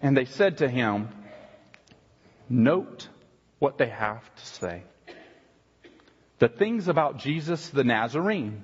And 0.00 0.16
they 0.16 0.26
said 0.26 0.58
to 0.58 0.68
him, 0.68 1.08
note 2.48 3.08
what 3.58 3.76
they 3.76 3.88
have 3.88 4.22
to 4.36 4.46
say. 4.46 4.84
The 6.38 6.46
things 6.48 6.86
about 6.86 7.18
Jesus 7.18 7.70
the 7.70 7.82
Nazarene, 7.82 8.62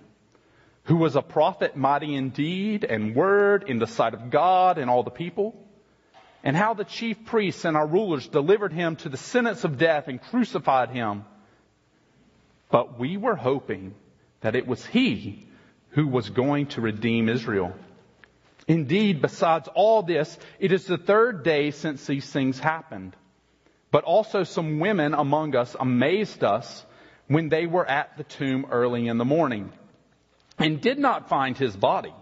who 0.88 0.96
was 0.96 1.16
a 1.16 1.22
prophet 1.22 1.76
mighty 1.76 2.14
in 2.14 2.30
deed 2.30 2.82
and 2.82 3.14
word 3.14 3.64
in 3.68 3.78
the 3.78 3.86
sight 3.86 4.14
of 4.14 4.30
God 4.30 4.78
and 4.78 4.88
all 4.88 5.02
the 5.02 5.10
people, 5.10 5.54
and 6.42 6.56
how 6.56 6.72
the 6.72 6.84
chief 6.84 7.26
priests 7.26 7.66
and 7.66 7.76
our 7.76 7.86
rulers 7.86 8.26
delivered 8.26 8.72
him 8.72 8.96
to 8.96 9.10
the 9.10 9.18
sentence 9.18 9.64
of 9.64 9.76
death 9.76 10.08
and 10.08 10.20
crucified 10.20 10.88
him. 10.88 11.26
But 12.70 12.98
we 12.98 13.18
were 13.18 13.36
hoping 13.36 13.94
that 14.40 14.56
it 14.56 14.66
was 14.66 14.84
he 14.86 15.46
who 15.90 16.08
was 16.08 16.30
going 16.30 16.68
to 16.68 16.80
redeem 16.80 17.28
Israel. 17.28 17.74
Indeed, 18.66 19.20
besides 19.20 19.68
all 19.74 20.02
this, 20.02 20.38
it 20.58 20.72
is 20.72 20.86
the 20.86 20.96
third 20.96 21.42
day 21.42 21.70
since 21.70 22.06
these 22.06 22.30
things 22.30 22.58
happened. 22.58 23.14
But 23.90 24.04
also 24.04 24.42
some 24.42 24.80
women 24.80 25.12
among 25.12 25.54
us 25.54 25.76
amazed 25.78 26.42
us 26.42 26.86
when 27.26 27.50
they 27.50 27.66
were 27.66 27.86
at 27.86 28.16
the 28.16 28.24
tomb 28.24 28.68
early 28.70 29.06
in 29.06 29.18
the 29.18 29.26
morning 29.26 29.70
and 30.58 30.80
did 30.80 30.98
not 30.98 31.28
find 31.28 31.56
his 31.56 31.76
body. 31.76 32.14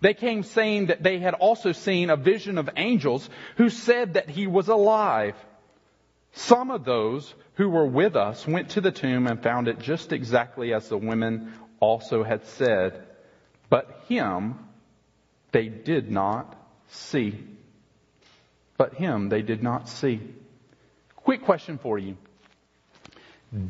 They 0.00 0.14
came 0.14 0.42
saying 0.42 0.86
that 0.86 1.02
they 1.02 1.18
had 1.18 1.34
also 1.34 1.72
seen 1.72 2.10
a 2.10 2.16
vision 2.16 2.58
of 2.58 2.70
angels 2.76 3.28
who 3.56 3.70
said 3.70 4.14
that 4.14 4.28
he 4.28 4.46
was 4.46 4.68
alive. 4.68 5.34
Some 6.32 6.70
of 6.70 6.84
those 6.84 7.34
who 7.54 7.70
were 7.70 7.86
with 7.86 8.14
us 8.14 8.46
went 8.46 8.70
to 8.70 8.80
the 8.80 8.92
tomb 8.92 9.26
and 9.26 9.42
found 9.42 9.68
it 9.68 9.78
just 9.78 10.12
exactly 10.12 10.74
as 10.74 10.88
the 10.88 10.98
women 10.98 11.54
also 11.80 12.22
had 12.22 12.44
said, 12.46 13.02
but 13.70 14.04
him 14.08 14.58
they 15.52 15.68
did 15.68 16.10
not 16.10 16.54
see. 16.88 17.42
But 18.76 18.94
him 18.94 19.30
they 19.30 19.42
did 19.42 19.62
not 19.62 19.88
see. 19.88 20.20
Quick 21.16 21.42
question 21.42 21.78
for 21.78 21.98
you. 21.98 22.16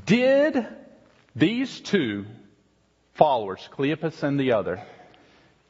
Did 0.04 0.66
these 1.36 1.80
two 1.80 2.26
followers, 3.16 3.66
Cleopas 3.72 4.22
and 4.22 4.38
the 4.38 4.52
other, 4.52 4.82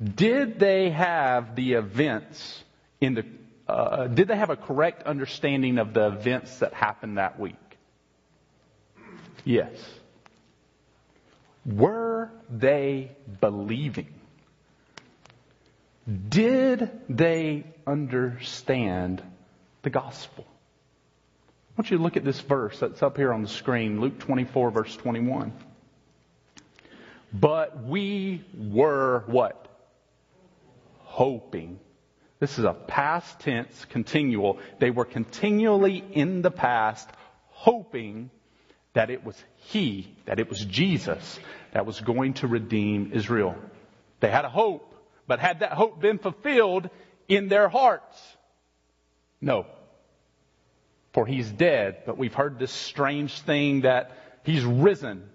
did 0.02 0.58
they 0.58 0.90
have 0.90 1.56
the 1.56 1.74
events 1.74 2.62
in 3.00 3.14
the, 3.14 3.24
uh, 3.68 4.08
did 4.08 4.28
they 4.28 4.36
have 4.36 4.50
a 4.50 4.56
correct 4.56 5.04
understanding 5.04 5.78
of 5.78 5.94
the 5.94 6.06
events 6.08 6.58
that 6.58 6.74
happened 6.74 7.18
that 7.18 7.38
week? 7.40 7.54
Yes. 9.44 9.72
Were 11.64 12.30
they 12.50 13.12
believing? 13.40 14.12
Did 16.28 16.90
they 17.08 17.64
understand 17.86 19.22
the 19.82 19.90
gospel? 19.90 20.44
I 20.48 21.80
want 21.80 21.90
you 21.90 21.98
to 21.98 22.02
look 22.02 22.16
at 22.16 22.24
this 22.24 22.40
verse 22.40 22.78
that's 22.78 23.02
up 23.02 23.16
here 23.16 23.32
on 23.32 23.42
the 23.42 23.48
screen, 23.48 24.00
Luke 24.00 24.18
24 24.20 24.70
verse 24.70 24.96
21. 24.96 25.52
But 27.32 27.84
we 27.84 28.44
were 28.56 29.24
what? 29.26 29.68
Hoping. 30.98 31.78
This 32.38 32.58
is 32.58 32.64
a 32.64 32.72
past 32.72 33.40
tense, 33.40 33.84
continual. 33.86 34.58
They 34.78 34.90
were 34.90 35.04
continually 35.04 36.04
in 36.12 36.42
the 36.42 36.50
past 36.50 37.08
hoping 37.48 38.30
that 38.92 39.10
it 39.10 39.24
was 39.24 39.42
He, 39.56 40.14
that 40.26 40.38
it 40.38 40.48
was 40.48 40.64
Jesus 40.64 41.38
that 41.72 41.86
was 41.86 42.00
going 42.00 42.34
to 42.34 42.46
redeem 42.46 43.12
Israel. 43.12 43.54
They 44.20 44.30
had 44.30 44.44
a 44.44 44.50
hope, 44.50 44.94
but 45.26 45.40
had 45.40 45.60
that 45.60 45.72
hope 45.72 46.00
been 46.00 46.18
fulfilled 46.18 46.88
in 47.28 47.48
their 47.48 47.68
hearts? 47.68 48.36
No. 49.40 49.66
For 51.12 51.26
He's 51.26 51.50
dead, 51.50 52.02
but 52.06 52.18
we've 52.18 52.34
heard 52.34 52.58
this 52.58 52.72
strange 52.72 53.40
thing 53.40 53.82
that 53.82 54.12
He's 54.44 54.64
risen, 54.64 55.28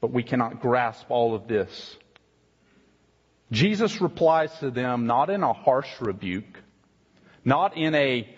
but 0.00 0.12
we 0.12 0.22
cannot 0.22 0.60
grasp 0.60 1.06
all 1.10 1.34
of 1.34 1.46
this. 1.48 1.96
Jesus 3.52 4.00
replies 4.00 4.56
to 4.60 4.70
them 4.70 5.06
not 5.06 5.28
in 5.28 5.42
a 5.42 5.52
harsh 5.52 5.90
rebuke, 6.00 6.60
not 7.44 7.76
in 7.76 7.94
a, 7.94 8.28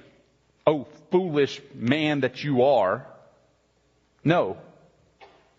oh, 0.66 0.86
foolish 1.10 1.60
man 1.74 2.20
that 2.20 2.42
you 2.42 2.62
are, 2.62 3.06
no. 4.24 4.56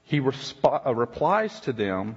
He 0.05 0.19
resp- 0.19 0.85
uh, 0.85 0.93
replies 0.93 1.57
to 1.61 1.73
them 1.73 2.15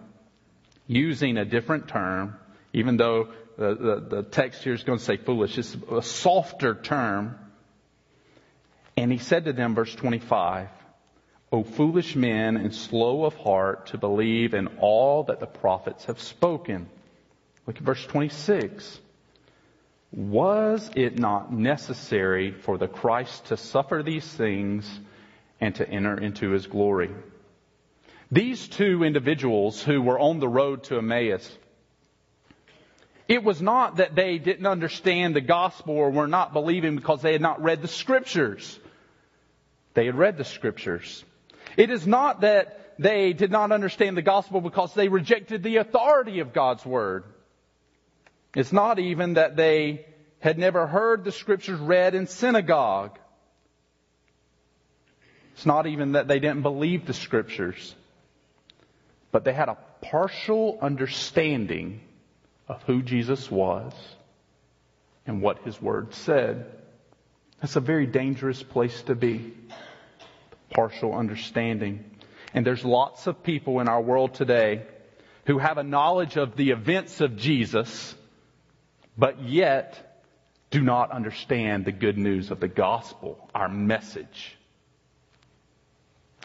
using 0.87 1.37
a 1.37 1.45
different 1.45 1.89
term, 1.89 2.37
even 2.73 2.97
though 2.97 3.29
the, 3.59 3.75
the, 3.75 4.17
the 4.17 4.23
text 4.23 4.63
here 4.63 4.75
is 4.75 4.85
going 4.85 4.99
to 4.99 5.05
say 5.05 5.17
foolish. 5.17 5.59
It's 5.59 5.77
a 5.91 6.03
softer 6.03 6.75
term. 6.75 7.39
And 8.97 9.13
he 9.13 9.19
said 9.19 9.45
to 9.45 9.53
them, 9.53 9.75
verse 9.75 9.95
25, 9.95 10.69
O 11.57 11.63
foolish 11.63 12.15
men 12.15 12.59
and 12.59 12.75
slow 12.75 13.25
of 13.25 13.35
heart 13.37 13.87
to 13.87 13.97
believe 13.97 14.53
in 14.53 14.67
all 14.79 15.23
that 15.25 15.41
the 15.41 15.47
prophets 15.47 16.05
have 16.05 16.21
spoken. 16.21 16.87
Look 17.67 17.77
at 17.77 17.83
verse 17.83 18.05
26. 18.05 19.01
Was 20.13 20.91
it 20.95 21.19
not 21.19 21.51
necessary 21.51 22.51
for 22.51 22.77
the 22.77 22.89
Christ 22.89 23.47
to 23.47 23.57
suffer 23.57 24.03
these 24.03 24.27
things 24.27 25.01
and 25.59 25.75
to 25.77 25.89
enter 25.89 26.19
into 26.19 26.51
his 26.51 26.67
glory. 26.67 27.11
These 28.31 28.69
two 28.69 29.03
individuals 29.03 29.83
who 29.83 30.03
were 30.03 30.19
on 30.19 30.41
the 30.41 30.49
road 30.49 30.85
to 30.85 30.99
Emmaus, 30.99 31.51
it 33.29 33.43
was 33.43 33.63
not 33.63 33.97
that 33.97 34.15
they 34.15 34.37
didn't 34.37 34.67
understand 34.67 35.35
the 35.35 35.41
gospel 35.41 35.95
or 35.95 36.11
were 36.11 36.29
not 36.29 36.53
believing 36.53 36.97
because 36.97 37.23
they 37.23 37.33
had 37.33 37.41
not 37.41 37.63
read 37.63 37.81
the 37.81 37.89
scriptures. 37.89 38.79
They 39.95 40.05
had 40.05 40.17
read 40.17 40.37
the 40.37 40.45
scriptures. 40.45 41.25
It 41.77 41.91
is 41.91 42.07
not 42.07 42.41
that 42.41 42.95
they 42.99 43.33
did 43.33 43.51
not 43.51 43.73
understand 43.73 44.17
the 44.17 44.23
gospel 44.23 44.61
because 44.61 44.95
they 44.95 45.09
rejected 45.09 45.63
the 45.63 45.77
authority 45.77 46.41
of 46.41 46.53
God's 46.53 46.85
word. 46.85 47.25
It's 48.55 48.73
not 48.73 48.99
even 48.99 49.35
that 49.35 49.57
they 49.57 50.07
had 50.39 50.59
never 50.59 50.87
heard 50.87 51.25
the 51.25 51.33
scriptures 51.33 51.79
read 51.79 52.15
in 52.15 52.27
synagogue. 52.27 53.19
It's 55.53 55.67
not 55.67 55.87
even 55.87 56.13
that 56.13 56.29
they 56.29 56.39
didn't 56.39 56.63
believe 56.63 57.07
the 57.07 57.15
scriptures, 57.15 57.95
but 59.33 59.45
they 59.45 59.53
had 59.53 59.69
a 59.69 59.79
partial 60.01 60.79
understanding 60.81 62.01
of 62.69 62.83
who 62.85 63.03
Jesus 63.03 63.51
was 63.51 63.93
and 65.27 65.43
what 65.43 65.65
his 65.65 65.81
word 65.81 66.15
said. 66.15 66.67
That's 67.61 67.77
a 67.77 67.81
very 67.81 68.07
dangerous 68.07 68.63
place 68.63 69.03
to 69.03 69.15
be. 69.15 69.55
Partial 70.77 71.15
understanding. 71.15 72.05
And 72.53 72.67
there's 72.67 72.85
lots 72.85 73.27
of 73.27 73.43
people 73.43 73.81
in 73.81 73.89
our 73.89 74.01
world 74.01 74.35
today 74.35 74.83
who 75.47 75.59
have 75.59 75.79
a 75.79 75.83
knowledge 75.83 76.37
of 76.37 76.55
the 76.55 76.71
events 76.71 77.23
of 77.23 77.37
Jesus, 77.39 78.15
but 79.17 79.43
yet 79.43 80.23
do 80.71 80.83
not 80.83 81.11
understand 81.11 81.87
the 81.87 81.93
good 81.93 82.19
news 82.19 82.51
of 82.51 82.61
the 82.61 82.69
gospel, 82.69 83.49
our 83.55 83.71
message 83.71 84.57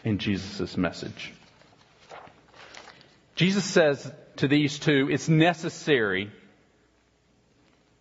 in 0.04 0.18
Jesus' 0.18 0.76
message. 0.76 1.32
Jesus 3.34 3.64
says 3.64 4.10
to 4.36 4.48
these 4.48 4.78
two, 4.78 5.08
it's 5.10 5.28
necessary. 5.28 6.30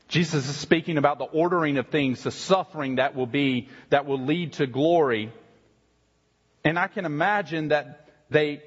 Jesus 0.07 0.47
is 0.47 0.55
speaking 0.55 0.97
about 0.97 1.17
the 1.17 1.25
ordering 1.25 1.77
of 1.77 1.87
things, 1.87 2.23
the 2.23 2.31
suffering 2.31 2.95
that 2.95 3.15
will 3.15 3.27
be, 3.27 3.69
that 3.89 4.05
will 4.05 4.19
lead 4.19 4.53
to 4.53 4.67
glory. 4.67 5.31
And 6.63 6.77
I 6.77 6.87
can 6.87 7.05
imagine 7.05 7.69
that 7.69 8.07
they, 8.29 8.61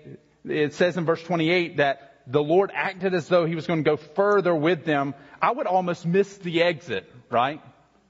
it 0.45 0.75
says 0.75 0.97
in 0.97 1.05
verse 1.05 1.23
28 1.23 1.79
that 1.79 2.23
the 2.27 2.43
Lord 2.43 2.71
acted 2.75 3.15
as 3.15 3.29
though 3.29 3.45
he 3.45 3.55
was 3.55 3.67
going 3.67 3.85
to 3.85 3.91
go 3.91 3.97
further 3.97 4.55
with 4.55 4.85
them. 4.85 5.15
I 5.41 5.53
would 5.53 5.67
almost 5.67 6.07
miss 6.07 6.37
the 6.39 6.63
exit, 6.63 7.11
right? 7.31 7.61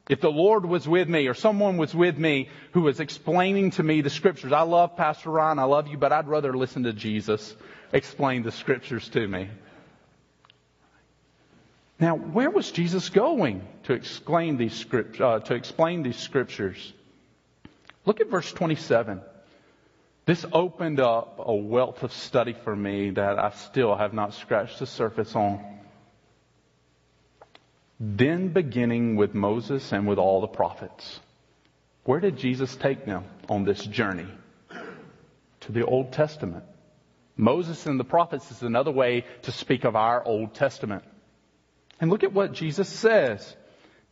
If 0.09 0.21
the 0.21 0.31
Lord 0.31 0.67
was 0.67 0.87
with 0.87 1.09
me 1.09 1.27
or 1.27 1.35
someone 1.35 1.77
was 1.77 1.95
with 1.95 2.19
me 2.19 2.49
who 2.73 2.83
was 2.83 3.01
explaining 3.01 3.73
to 3.73 3.83
me 3.83 4.03
the 4.03 4.11
scriptures. 4.11 4.53
I 4.53 4.63
love 4.63 4.97
Pastor 4.97 5.31
Ryan. 5.31 5.59
I 5.59 5.65
love 5.65 5.89
you, 5.89 5.97
but 5.97 6.13
I'd 6.13 6.29
rather 6.29 6.57
listen 6.57 6.85
to 6.85 6.93
Jesus 6.93 7.55
explain 7.93 8.43
the 8.43 8.53
scriptures 8.53 9.09
to 9.11 9.27
me. 9.27 9.49
Now, 11.99 12.17
where 12.17 12.51
was 12.51 12.71
Jesus 12.73 13.09
going 13.09 13.67
to 13.85 13.93
explain 13.93 14.57
these 14.57 14.75
script, 14.75 15.21
uh, 15.21 15.39
to 15.41 15.55
explain 15.55 16.03
these 16.03 16.17
scriptures? 16.17 16.93
Look 18.05 18.21
at 18.21 18.29
verse 18.29 18.53
27. 18.53 19.23
This 20.27 20.47
opened 20.53 21.01
up 21.01 21.39
a 21.39 21.55
wealth 21.55 22.03
of 22.03 22.13
study 22.13 22.55
for 22.65 22.75
me 22.75 23.11
that 23.11 23.39
I 23.39 23.51
still 23.51 23.95
have 23.95 24.15
not 24.15 24.33
scratched 24.35 24.79
the 24.79 24.87
surface 24.87 25.37
on. 25.37 25.63
Then 28.01 28.49
beginning 28.49 29.17
with 29.17 29.35
Moses 29.35 29.93
and 29.93 30.07
with 30.07 30.19
all 30.19 30.41
the 30.41 30.47
prophets. 30.47 31.21
Where 32.05 32.21
did 32.21 32.39
Jesus 32.39 32.75
take 32.75 33.05
them 33.05 33.25
on 33.49 33.65
this 33.65 33.85
journey? 33.85 34.27
To 35.61 35.73
the 35.73 35.85
Old 35.85 36.13
Testament. 36.13 36.65
Moses 37.37 37.87
and 37.87 37.99
the 37.99 38.05
prophets 38.05 38.51
is 38.51 38.63
another 38.63 38.91
way 38.91 39.25
to 39.43 39.53
speak 39.53 39.85
of 39.85 39.97
our 39.97 40.25
Old 40.25 40.55
Testament. 40.55 41.05
And 42.01 42.11
look 42.11 42.25
at 42.25 42.33
what 42.33 42.53
Jesus 42.53 42.89
says. 42.89 43.57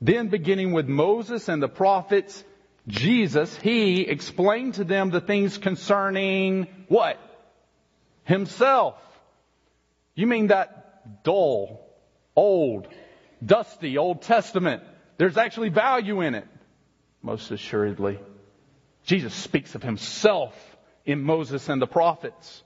Then 0.01 0.29
beginning 0.29 0.72
with 0.72 0.88
Moses 0.88 1.48
and 1.48 1.62
the 1.62 1.68
prophets, 1.68 2.44
Jesus, 2.88 3.54
He 3.56 4.02
explained 4.02 4.74
to 4.74 4.84
them 4.84 5.10
the 5.10 5.20
things 5.20 5.58
concerning 5.58 6.66
what? 6.88 7.18
Himself. 8.24 8.96
You 10.14 10.26
mean 10.26 10.48
that 10.48 11.22
dull, 11.24 11.88
old, 12.34 12.88
dusty 13.44 13.98
Old 13.98 14.22
Testament? 14.22 14.82
There's 15.16 15.36
actually 15.36 15.68
value 15.68 16.20
in 16.20 16.34
it. 16.34 16.46
Most 17.22 17.50
assuredly. 17.50 18.18
Jesus 19.04 19.34
speaks 19.34 19.74
of 19.74 19.82
Himself 19.82 20.54
in 21.04 21.22
Moses 21.22 21.68
and 21.68 21.80
the 21.80 21.86
prophets. 21.86 22.62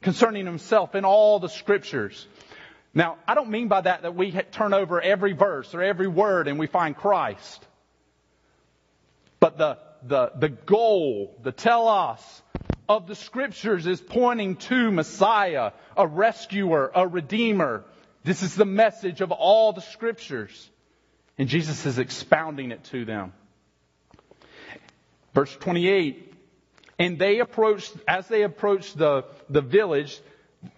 Concerning 0.00 0.46
Himself 0.46 0.94
in 0.94 1.04
all 1.04 1.40
the 1.40 1.48
scriptures. 1.48 2.26
Now, 2.94 3.18
I 3.26 3.34
don't 3.34 3.50
mean 3.50 3.68
by 3.68 3.82
that 3.82 4.02
that 4.02 4.14
we 4.14 4.32
turn 4.32 4.72
over 4.72 5.00
every 5.00 5.32
verse 5.32 5.74
or 5.74 5.82
every 5.82 6.08
word 6.08 6.48
and 6.48 6.58
we 6.58 6.66
find 6.66 6.96
Christ. 6.96 7.66
But 9.40 9.58
the, 9.58 9.78
the, 10.02 10.32
the 10.38 10.48
goal, 10.48 11.36
the 11.42 11.52
telos 11.52 12.42
of 12.88 13.06
the 13.06 13.14
scriptures 13.14 13.86
is 13.86 14.00
pointing 14.00 14.56
to 14.56 14.90
Messiah, 14.90 15.72
a 15.96 16.06
rescuer, 16.06 16.90
a 16.94 17.06
redeemer. 17.06 17.84
This 18.24 18.42
is 18.42 18.54
the 18.54 18.64
message 18.64 19.20
of 19.20 19.32
all 19.32 19.72
the 19.72 19.80
scriptures. 19.80 20.70
And 21.38 21.48
Jesus 21.48 21.84
is 21.84 21.98
expounding 21.98 22.70
it 22.70 22.84
to 22.84 23.04
them. 23.04 23.32
Verse 25.34 25.54
28. 25.56 26.34
And 26.98 27.18
they 27.18 27.40
approached, 27.40 27.92
as 28.08 28.26
they 28.28 28.42
approached 28.42 28.96
the, 28.96 29.24
the 29.50 29.60
village 29.60 30.18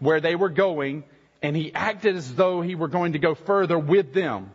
where 0.00 0.20
they 0.20 0.34
were 0.34 0.48
going, 0.48 1.04
and 1.42 1.54
he 1.54 1.72
acted 1.72 2.16
as 2.16 2.34
though 2.34 2.60
he 2.60 2.74
were 2.74 2.88
going 2.88 3.12
to 3.12 3.20
go 3.20 3.34
further 3.34 3.78
with 3.78 4.12
them. 4.12 4.50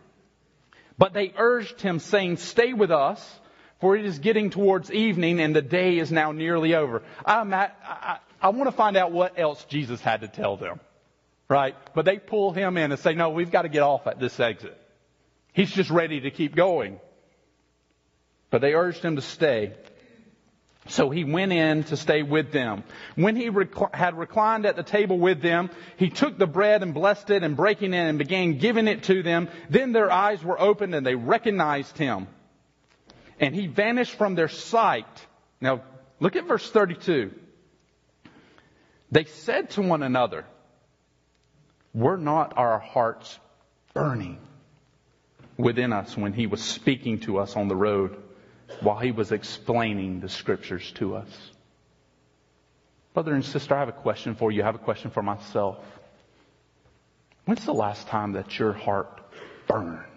But 0.98 1.14
they 1.14 1.34
urged 1.38 1.80
him 1.82 2.00
saying, 2.00 2.38
stay 2.38 2.74
with 2.74 2.92
us 2.92 3.40
for 3.84 3.98
it 3.98 4.06
is 4.06 4.20
getting 4.20 4.50
towards 4.50 4.90
evening 4.94 5.42
and 5.42 5.54
the 5.54 5.62
day 5.62 5.98
is 5.98 6.10
now 6.10 6.32
nearly 6.32 6.74
over. 6.74 7.04
I'm 7.26 7.54
at, 7.54 7.78
I, 7.84 8.20
I 8.42 8.48
want 8.48 8.70
to 8.70 8.72
find 8.72 8.96
out 8.96 9.12
what 9.12 9.38
else 9.38 9.62
Jesus 9.66 10.00
had 10.00 10.22
to 10.22 10.30
tell 10.30 10.56
them. 10.56 10.80
Right? 11.50 11.76
But 11.94 12.06
they 12.06 12.18
pull 12.18 12.54
him 12.54 12.78
in 12.78 12.94
and 12.94 13.02
say, 13.02 13.14
no, 13.14 13.32
we've 13.32 13.52
got 13.52 13.64
to 13.64 13.68
get 13.68 13.82
off 13.82 14.08
at 14.08 14.22
this 14.22 14.40
exit. 14.40 14.80
He's 15.52 15.70
just 15.70 15.90
ready 15.90 16.22
to 16.22 16.32
keep 16.32 16.56
going. 16.56 16.98
But 18.52 18.62
they 18.62 18.74
urged 18.74 19.04
him 19.04 19.18
to 19.18 19.22
stay. 19.22 19.74
So 20.88 21.10
he 21.10 21.26
went 21.26 21.52
in 21.52 21.84
to 21.86 21.98
stay 21.98 22.24
with 22.24 22.54
them. 22.54 22.86
When 23.16 23.36
he 23.36 23.50
rec- 23.50 23.94
had 23.94 24.18
reclined 24.18 24.66
at 24.66 24.78
the 24.78 24.84
table 24.84 25.20
with 25.20 25.42
them, 25.42 25.70
he 25.98 26.10
took 26.10 26.38
the 26.38 26.48
bread 26.48 26.84
and 26.84 26.94
blessed 26.94 27.32
it 27.32 27.44
and 27.44 27.58
breaking 27.58 27.94
it 27.94 28.08
and 28.08 28.18
began 28.18 28.60
giving 28.60 28.88
it 28.88 29.04
to 29.04 29.24
them. 29.24 29.50
Then 29.70 29.92
their 29.92 30.10
eyes 30.10 30.42
were 30.42 30.60
opened 30.60 30.96
and 30.96 31.06
they 31.06 31.16
recognized 31.16 31.98
him 31.98 32.30
and 33.44 33.54
he 33.54 33.68
vanished 33.68 34.16
from 34.16 34.36
their 34.36 34.48
sight. 34.48 35.28
Now, 35.60 35.82
look 36.22 36.38
at 36.38 36.48
verse 36.48 36.70
32. 36.72 37.34
They 39.12 39.26
said 39.26 39.72
to 39.72 39.82
one 39.82 40.02
another, 40.02 40.46
Were 41.94 42.16
not 42.16 42.54
our 42.56 42.80
hearts 42.80 43.38
burning 43.94 44.40
within 45.58 45.92
us 45.92 46.16
when 46.16 46.32
he 46.32 46.48
was 46.48 46.62
speaking 46.62 47.20
to 47.22 47.38
us 47.38 47.58
on 47.58 47.68
the 47.68 47.76
road 47.76 48.16
while 48.80 49.00
he 49.00 49.12
was 49.12 49.34
explaining 49.34 50.22
the 50.22 50.30
scriptures 50.30 50.94
to 50.94 51.18
us? 51.18 51.52
Brother 53.14 53.34
and 53.34 53.44
sister, 53.44 53.76
I 53.76 53.80
have 53.80 53.90
a 53.90 53.92
question 53.92 54.36
for 54.36 54.54
you. 54.54 54.64
I 54.64 54.68
have 54.68 54.76
a 54.76 54.80
question 54.80 55.12
for 55.12 55.22
myself. 55.22 55.84
When's 57.44 57.66
the 57.66 57.74
last 57.74 58.08
time 58.08 58.32
that 58.32 58.58
your 58.58 58.72
heart 58.72 59.20
burned? 59.68 60.13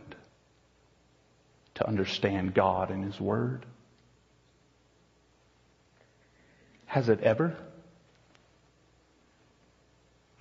To 1.77 1.87
understand 1.87 2.55
God 2.55 2.91
and 2.91 3.05
His 3.05 3.21
Word? 3.21 3.65
Has 6.87 7.09
it 7.09 7.21
ever? 7.21 7.57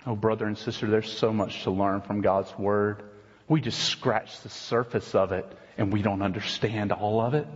Oh, 0.06 0.16
brother 0.16 0.46
and 0.46 0.56
sister, 0.56 0.86
there's 0.88 1.12
so 1.12 1.32
much 1.32 1.64
to 1.64 1.70
learn 1.70 2.00
from 2.00 2.20
God's 2.20 2.56
Word. 2.58 3.02
We 3.48 3.60
just 3.60 3.80
scratch 3.80 4.40
the 4.40 4.48
surface 4.48 5.14
of 5.14 5.32
it 5.32 5.46
and 5.76 5.92
we 5.92 6.02
don't 6.02 6.22
understand 6.22 6.92
all 6.92 7.20
of 7.20 7.34
it. 7.34 7.46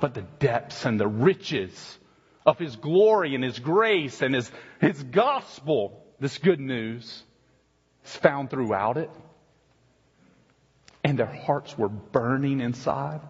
But 0.00 0.14
the 0.14 0.22
depths 0.38 0.84
and 0.84 1.00
the 1.00 1.08
riches 1.08 1.98
of 2.44 2.58
His 2.58 2.76
glory 2.76 3.34
and 3.34 3.42
His 3.42 3.58
grace 3.58 4.22
and 4.22 4.34
His, 4.34 4.50
His 4.80 5.02
gospel, 5.02 6.04
this 6.20 6.38
good 6.38 6.60
news, 6.60 7.22
is 8.04 8.16
found 8.16 8.50
throughout 8.50 8.96
it 8.96 9.10
and 11.08 11.18
their 11.18 11.24
hearts 11.24 11.76
were 11.78 11.88
burning 11.88 12.60
inside. 12.60 13.22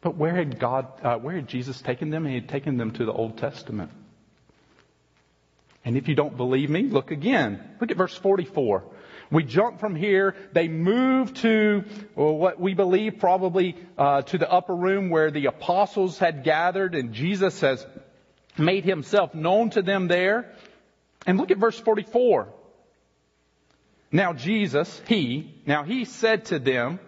But 0.00 0.16
where 0.16 0.32
had 0.32 0.60
God, 0.60 0.86
uh, 1.02 1.16
where 1.16 1.34
had 1.34 1.48
Jesus 1.48 1.80
taken 1.82 2.10
them? 2.10 2.24
He 2.24 2.34
had 2.34 2.48
taken 2.48 2.76
them 2.76 2.92
to 2.92 3.04
the 3.04 3.12
Old 3.12 3.36
Testament. 3.36 3.90
And 5.84 5.96
if 5.96 6.06
you 6.06 6.14
don't 6.14 6.36
believe 6.36 6.70
me, 6.70 6.84
look 6.84 7.10
again. 7.10 7.60
Look 7.80 7.90
at 7.90 7.96
verse 7.96 8.16
44. 8.16 8.84
We 9.32 9.42
jump 9.42 9.80
from 9.80 9.96
here. 9.96 10.36
They 10.52 10.68
move 10.68 11.34
to 11.42 11.80
what 12.14 12.60
we 12.60 12.74
believe 12.74 13.18
probably 13.18 13.74
uh, 13.98 14.22
to 14.22 14.38
the 14.38 14.48
upper 14.48 14.74
room 14.74 15.10
where 15.10 15.32
the 15.32 15.46
apostles 15.46 16.16
had 16.16 16.44
gathered, 16.44 16.94
and 16.94 17.12
Jesus 17.12 17.60
has 17.60 17.84
made 18.56 18.84
himself 18.84 19.34
known 19.34 19.70
to 19.70 19.82
them 19.82 20.06
there. 20.06 20.54
And 21.26 21.38
look 21.38 21.50
at 21.50 21.58
verse 21.58 21.78
44. 21.78 22.54
Now 24.12 24.32
Jesus, 24.32 25.00
he, 25.06 25.54
now 25.66 25.84
he 25.84 26.04
said 26.04 26.46
to 26.46 26.58
them, 26.58 26.98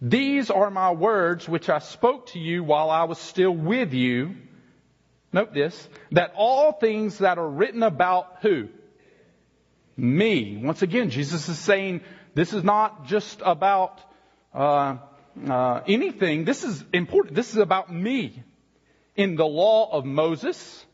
These 0.00 0.50
are 0.50 0.70
my 0.70 0.92
words 0.92 1.48
which 1.48 1.68
I 1.68 1.80
spoke 1.80 2.26
to 2.28 2.38
you 2.38 2.62
while 2.62 2.90
I 2.90 3.04
was 3.04 3.18
still 3.18 3.50
with 3.50 3.92
you. 3.92 4.36
Note 5.32 5.52
this, 5.52 5.88
that 6.12 6.32
all 6.36 6.72
things 6.72 7.18
that 7.18 7.38
are 7.38 7.48
written 7.48 7.82
about 7.82 8.36
who? 8.42 8.68
Me. 9.96 10.60
Once 10.62 10.82
again, 10.82 11.10
Jesus 11.10 11.48
is 11.48 11.58
saying 11.58 12.02
this 12.34 12.52
is 12.52 12.62
not 12.62 13.06
just 13.06 13.42
about 13.44 14.00
uh, 14.54 14.98
uh, 15.48 15.80
anything. 15.88 16.44
This 16.44 16.62
is 16.62 16.84
important. 16.92 17.34
This 17.34 17.50
is 17.50 17.56
about 17.56 17.92
me. 17.92 18.42
In 19.16 19.34
the 19.34 19.46
law 19.46 19.90
of 19.90 20.04
Moses, 20.04 20.86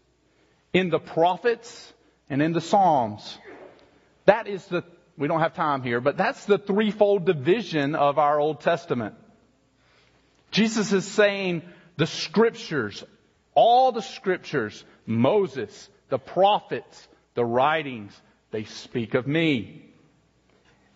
in 0.73 0.89
the 0.89 0.99
prophets, 0.99 1.93
and 2.31 2.41
in 2.41 2.53
the 2.53 2.61
Psalms. 2.61 3.39
That 4.25 4.47
is 4.47 4.65
the 4.67 4.85
We 5.21 5.29
don't 5.29 5.41
have 5.41 5.55
time 5.55 5.83
here, 5.83 6.01
but 6.01 6.17
that's 6.17 6.47
the 6.47 6.57
threefold 6.57 7.27
division 7.27 7.95
of 7.95 8.19
our 8.19 8.41
Old 8.41 8.63
Testament. 8.63 9.15
Jesus 10.51 10.95
is 10.95 11.05
saying 11.05 11.61
the 11.99 12.07
scriptures, 12.07 13.05
all 13.55 13.93
the 13.93 14.01
scriptures, 14.01 14.83
Moses, 15.05 15.91
the 16.09 16.19
prophets, 16.19 17.07
the 17.35 17.45
writings, 17.45 18.19
they 18.51 18.65
speak 18.65 19.13
of 19.13 19.27
me. 19.27 19.93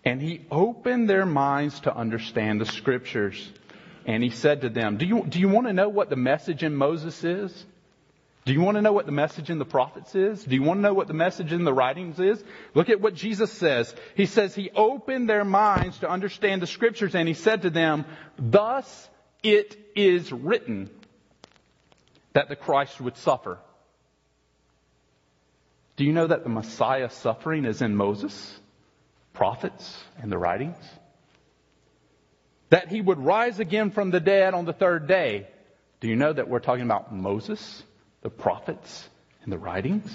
And 0.06 0.22
he 0.22 0.46
opened 0.50 1.08
their 1.08 1.26
minds 1.26 1.80
to 1.80 1.94
understand 1.94 2.62
the 2.62 2.66
scriptures. 2.66 3.52
And 4.06 4.22
he 4.22 4.30
said 4.30 4.62
to 4.62 4.70
them, 4.70 4.96
do 4.96 5.04
you, 5.04 5.26
do 5.28 5.38
you 5.38 5.50
want 5.50 5.66
to 5.66 5.74
know 5.74 5.90
what 5.90 6.08
the 6.08 6.16
message 6.16 6.62
in 6.62 6.74
Moses 6.74 7.22
is? 7.24 7.66
Do 8.44 8.52
you 8.52 8.61
want 8.61 8.76
to 8.76 8.83
know 8.83 8.92
what 8.92 9.07
the 9.07 9.12
message 9.12 9.48
in 9.48 9.59
the 9.59 9.64
prophets 9.64 10.14
is? 10.14 10.44
Do 10.44 10.54
you 10.54 10.62
want 10.62 10.78
to 10.78 10.83
know 10.83 10.92
what 10.92 11.09
the 11.09 11.14
message 11.14 11.52
in 11.52 11.64
the 11.64 11.72
writings 11.72 12.20
is? 12.20 12.44
Look 12.74 12.90
at 12.90 13.00
what 13.00 13.14
Jesus 13.14 13.50
says. 13.50 13.94
He 14.14 14.26
says 14.26 14.54
he 14.54 14.70
opened 14.74 15.30
their 15.30 15.44
minds 15.44 15.98
to 16.00 16.11
understand 16.11 16.61
the 16.61 16.66
scriptures 16.66 17.14
and 17.14 17.26
he 17.26 17.33
said 17.33 17.62
to 17.62 17.70
them, 17.70 18.04
thus 18.38 19.09
it 19.42 19.78
is 19.96 20.30
written 20.30 20.90
that 22.35 22.50
the 22.50 22.57
Christ 22.57 23.00
would 23.00 23.16
suffer. 23.16 23.59
Do 25.96 26.04
you 26.04 26.12
know 26.12 26.26
that 26.26 26.42
the 26.42 26.50
Messiah 26.50 27.09
suffering 27.09 27.64
is 27.64 27.80
in 27.80 27.96
Moses, 27.96 28.59
prophets, 29.33 30.02
and 30.20 30.30
the 30.30 30.38
writings? 30.38 30.76
That 32.68 32.88
he 32.88 33.00
would 33.00 33.18
rise 33.18 33.59
again 33.59 33.90
from 33.90 34.11
the 34.11 34.20
dead 34.20 34.52
on 34.52 34.64
the 34.66 34.72
third 34.72 35.07
day. 35.07 35.46
Do 36.00 36.09
you 36.09 36.16
know 36.16 36.33
that 36.33 36.48
we're 36.48 36.59
talking 36.59 36.85
about 36.85 37.14
Moses, 37.14 37.83
the 38.24 38.30
prophets, 38.30 39.08
and 39.44 39.52
the 39.52 39.58
writings? 39.58 40.12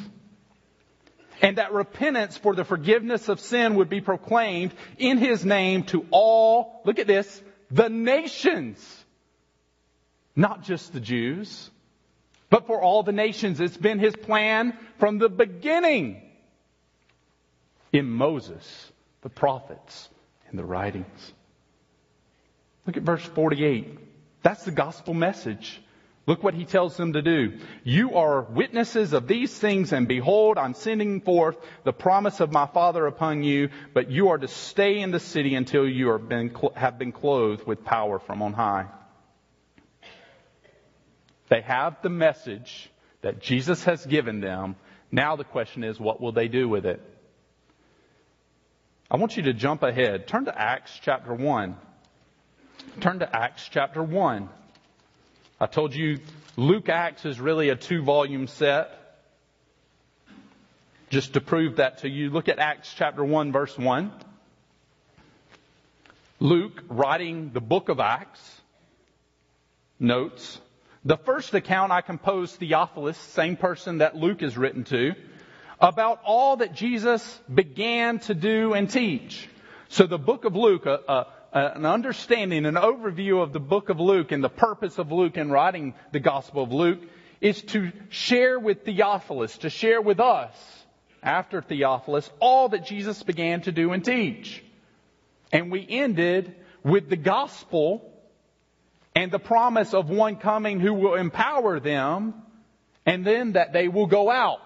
And 1.41 1.58
that 1.58 1.72
repentance 1.72 2.38
for 2.38 2.54
the 2.54 2.65
forgiveness 2.65 3.30
of 3.30 3.39
sin 3.39 3.76
would 3.76 3.88
be 3.88 4.02
proclaimed 4.02 4.74
in 4.98 5.19
his 5.19 5.45
name 5.45 5.84
to 5.84 6.06
all, 6.12 6.82
look 6.84 7.00
at 7.00 7.08
this, 7.08 7.41
the 7.72 7.88
nations. 7.88 9.06
Not 10.36 10.63
just 10.63 10.91
the 10.91 11.00
Jews, 11.00 11.69
but 12.50 12.67
for 12.67 12.82
all 12.82 13.04
the 13.04 13.12
nations. 13.13 13.62
It's 13.62 13.78
been 13.78 14.00
his 14.00 14.15
plan 14.15 14.78
from 14.98 15.19
the 15.19 15.30
beginning 15.30 16.22
in 17.93 18.10
Moses, 18.10 18.91
the 19.22 19.30
prophets, 19.30 20.10
and 20.50 20.58
the 20.58 20.65
writings. 20.65 21.34
Look 22.88 22.98
at 22.98 23.04
verse 23.04 23.24
48. 23.24 24.00
That's 24.41 24.63
the 24.63 24.72
gospel 24.72 25.13
message. 25.13 25.80
Look 26.30 26.44
what 26.44 26.54
he 26.54 26.63
tells 26.63 26.96
them 26.96 27.13
to 27.13 27.24
do. 27.24 27.58
You 27.84 28.13
are 28.13 28.44
witnesses 28.44 29.13
of 29.13 29.28
these 29.28 29.52
things, 29.52 29.92
and 29.92 30.08
behold, 30.08 30.60
I'm 30.60 30.76
sending 30.76 31.22
forth 31.22 31.58
the 31.84 31.92
promise 31.92 32.39
of 32.39 32.52
my 32.52 32.68
Father 32.68 33.08
upon 33.08 33.42
you, 33.42 33.70
but 33.96 34.12
you 34.12 34.30
are 34.30 34.38
to 34.38 34.48
stay 34.48 35.00
in 35.00 35.10
the 35.10 35.20
city 35.20 35.56
until 35.56 35.89
you 35.89 36.15
been, 36.20 36.56
have 36.76 37.00
been 37.00 37.13
clothed 37.13 37.65
with 37.65 37.84
power 37.84 38.20
from 38.20 38.44
on 38.44 38.54
high. 38.54 38.86
They 41.48 41.62
have 41.62 42.00
the 42.04 42.12
message 42.12 42.92
that 43.24 43.42
Jesus 43.42 43.86
has 43.86 44.06
given 44.06 44.39
them. 44.39 44.76
Now 45.12 45.36
the 45.36 45.44
question 45.44 45.84
is, 45.84 46.00
what 46.00 46.22
will 46.22 46.32
they 46.32 46.48
do 46.48 46.70
with 46.70 46.86
it? 46.86 47.02
I 49.10 49.18
want 49.18 49.36
you 49.36 49.42
to 49.44 49.54
jump 49.54 49.82
ahead. 49.82 50.28
Turn 50.28 50.46
to 50.46 50.56
Acts 50.56 50.92
chapter 51.02 51.34
1. 51.34 51.76
Turn 53.00 53.18
to 53.18 53.36
Acts 53.36 53.68
chapter 53.68 54.04
1. 54.04 54.50
I 55.62 55.65
told 55.65 55.93
you 55.93 56.19
Luke 56.56 56.88
Acts 56.88 57.26
is 57.26 57.38
really 57.38 57.67
a 57.67 57.76
two 57.76 58.02
volume 58.02 58.48
set. 58.48 58.95
Just 61.10 61.34
to 61.34 61.41
prove 61.41 61.78
that 61.78 62.00
to 62.00 62.10
you, 62.10 62.30
look 62.30 62.48
at 62.48 62.60
Acts 62.60 62.93
chapter 62.95 63.26
1 63.26 63.52
verse 63.52 63.78
1. 63.78 64.10
Luke, 66.39 66.82
writing 66.88 67.52
the 67.52 67.60
book 67.60 67.89
of 67.89 68.00
Acts, 68.00 68.39
notes, 70.00 70.62
the 71.04 71.17
first 71.17 71.54
account 71.54 71.91
I 71.91 72.00
composed 72.00 72.56
Theophilus, 72.56 73.17
same 73.17 73.58
person 73.58 73.98
that 73.98 74.15
Luke 74.15 74.41
is 74.41 74.58
written 74.58 74.86
to, 74.86 75.13
about 75.82 76.22
all 76.24 76.58
that 76.58 76.74
Jesus 76.74 77.38
began 77.54 78.19
to 78.19 78.34
do 78.34 78.74
and 78.74 78.89
teach. 78.89 79.50
So 79.89 80.08
the 80.08 80.17
book 80.17 80.45
of 80.45 80.56
Luke, 80.56 80.86
a, 80.86 81.00
a, 81.06 81.28
Uh, 81.52 81.72
an 81.74 81.86
understanding, 81.86 82.66
an 82.66 82.76
overview 82.76 83.42
of 83.42 83.54
the 83.54 83.60
book 83.60 83.90
of 83.90 84.00
Luke 84.00 84.32
and 84.32 84.44
the 84.44 84.50
purpose 84.50 85.00
of 85.00 85.12
Luke 85.12 85.36
in 85.36 85.50
writing 85.50 85.96
the 86.12 86.20
Gospel 86.20 86.64
of 86.64 86.72
Luke 86.72 87.00
is 87.42 87.62
to 87.64 87.92
share 88.10 88.60
with 88.60 88.86
Theophilus, 88.86 89.58
to 89.60 89.70
share 89.70 90.00
with 90.00 90.20
us, 90.20 90.54
after 91.24 91.62
Theophilus, 91.62 92.30
all 92.40 92.70
that 92.70 92.86
Jesus 92.86 93.24
began 93.24 93.62
to 93.62 93.72
do 93.72 93.94
and 93.94 94.06
teach. 94.06 94.64
And 95.52 95.72
we 95.72 95.86
ended 95.90 96.56
with 96.84 97.10
the 97.10 97.16
gospel 97.16 98.14
and 99.16 99.32
the 99.32 99.40
promise 99.40 99.94
of 99.94 100.10
one 100.10 100.36
coming 100.36 100.80
who 100.80 100.94
will 100.94 101.16
empower 101.16 101.80
them 101.80 102.36
and 103.06 103.26
then 103.26 103.54
that 103.54 103.74
they 103.74 103.88
will 103.88 104.06
go 104.06 104.30
out. 104.30 104.62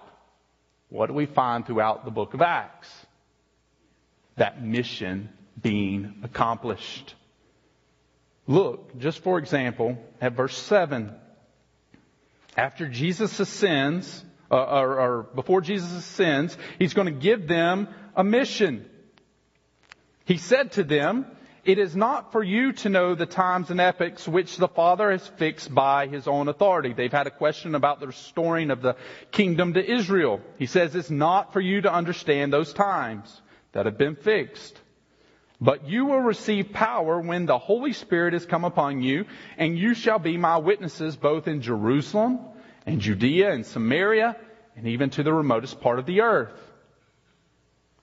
What 0.90 1.08
do 1.08 1.14
we 1.14 1.26
find 1.26 1.66
throughout 1.66 2.06
the 2.06 2.12
book 2.12 2.34
of 2.34 2.42
Acts? 2.42 2.90
That 4.36 4.62
mission 4.62 5.30
being 5.64 6.14
accomplished. 6.24 7.16
Look, 8.46 9.00
just 9.00 9.20
for 9.20 9.40
example, 9.40 9.98
at 10.22 10.34
verse 10.34 10.58
7. 10.58 11.14
After 12.56 12.88
Jesus 12.88 13.40
ascends, 13.40 14.24
uh, 14.52 14.58
or, 14.58 15.00
or 15.00 15.24
before 15.34 15.62
Jesus 15.62 15.92
ascends, 15.92 16.56
he's 16.78 16.94
going 16.94 17.08
to 17.08 17.20
give 17.20 17.48
them 17.48 17.88
a 18.16 18.24
mission. 18.24 18.88
He 20.26 20.38
said 20.38 20.74
to 20.74 20.84
them, 20.84 21.26
it 21.66 21.80
is 21.80 21.96
not 21.96 22.34
for 22.34 22.44
you 22.44 22.74
to 22.74 22.90
know 22.90 23.16
the 23.16 23.26
times 23.26 23.72
and 23.72 23.80
epochs 23.80 24.28
which 24.28 24.58
the 24.58 24.68
Father 24.68 25.12
has 25.12 25.26
fixed 25.26 25.74
by 25.74 26.08
his 26.08 26.28
own 26.28 26.50
authority. 26.50 26.92
They've 26.92 27.12
had 27.12 27.26
a 27.26 27.32
question 27.32 27.74
about 27.74 28.02
the 28.02 28.08
restoring 28.08 28.70
of 28.70 28.82
the 28.82 28.98
kingdom 29.32 29.74
to 29.76 29.92
Israel. 29.92 30.42
He 30.60 30.66
says 30.66 30.94
it's 30.94 31.10
not 31.10 31.54
for 31.54 31.62
you 31.62 31.82
to 31.82 31.94
understand 31.94 32.52
those 32.52 32.74
times 32.74 33.42
that 33.72 33.86
have 33.86 33.98
been 33.98 34.18
fixed. 34.18 34.78
But 35.64 35.88
you 35.88 36.08
will 36.08 36.20
receive 36.20 36.74
power 36.74 37.22
when 37.22 37.46
the 37.46 37.58
Holy 37.58 37.94
Spirit 37.94 38.34
has 38.34 38.46
come 38.46 38.66
upon 38.66 39.02
you, 39.02 39.24
and 39.58 39.80
you 39.80 39.94
shall 39.94 40.20
be 40.20 40.36
my 40.36 40.58
witnesses 40.58 41.16
both 41.16 41.48
in 41.48 41.62
Jerusalem 41.62 42.42
and 42.86 43.00
Judea 43.00 43.54
and 43.54 43.66
Samaria 43.66 44.36
and 44.76 44.88
even 44.88 45.10
to 45.12 45.24
the 45.24 45.32
remotest 45.32 45.80
part 45.80 46.00
of 46.00 46.06
the 46.06 46.20
earth. 46.20 46.60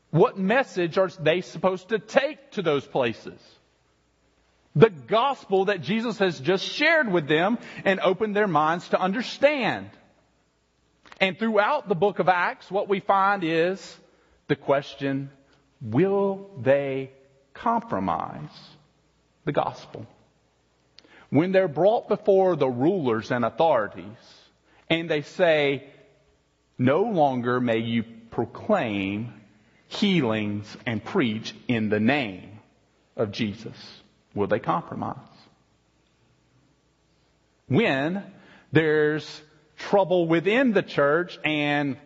What 0.09 0.39
message 0.39 0.97
are 0.97 1.11
they 1.21 1.43
supposed 1.43 1.91
to 1.91 1.99
take 1.99 2.53
to 2.53 2.63
those 2.63 2.87
places? 2.87 3.39
The 4.75 4.89
gospel 4.89 5.67
that 5.67 5.83
Jesus 5.83 6.19
has 6.19 6.41
just 6.41 6.65
shared 6.65 7.13
with 7.13 7.29
them 7.29 7.59
and 7.85 8.01
opened 8.01 8.35
their 8.35 8.49
minds 8.49 8.89
to 8.89 8.99
understand. 8.99 9.91
And 11.21 11.39
throughout 11.39 11.91
the 11.91 11.95
book 11.95 12.21
of 12.21 12.29
Acts, 12.31 12.71
what 12.71 12.89
we 12.89 13.01
find 13.01 13.45
is 13.45 14.01
the 14.49 14.57
question, 14.57 15.29
will 15.83 16.49
they 16.63 17.11
compromise 17.61 18.51
the 19.45 19.53
gospel? 19.53 20.07
When 21.31 21.53
they're 21.53 21.69
brought 21.69 22.09
before 22.09 22.57
the 22.57 22.69
rulers 22.69 23.31
and 23.31 23.45
authorities 23.45 24.05
and 24.89 25.09
they 25.09 25.23
say, 25.23 25.85
no 26.79 27.03
longer 27.03 27.61
may 27.61 27.79
you 27.79 28.05
proclaim 28.31 29.33
healings 29.89 30.77
and 30.87 31.05
preach 31.05 31.55
in 31.69 31.89
the 31.89 32.01
name 32.01 32.59
of 33.17 33.31
Jesus? 33.31 33.77
Will 34.35 34.47
they 34.47 34.59
compromise? 34.59 35.17
When 37.69 38.25
there's 38.73 39.43
trouble 39.77 40.27
within 40.27 40.73
the 40.73 40.83
church 40.83 41.39
and 41.45 41.97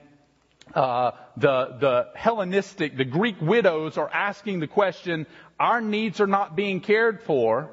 uh, 0.75 1.13
the 1.37 1.77
the 1.79 2.09
Hellenistic, 2.15 2.97
the 2.97 3.05
Greek 3.05 3.41
widows 3.41 3.97
are 3.99 4.11
asking 4.13 4.61
the 4.61 4.67
question: 4.67 5.27
Our 5.59 5.81
needs 5.81 6.21
are 6.21 6.27
not 6.27 6.57
being 6.57 6.81
cared 6.81 7.23
for. 7.23 7.71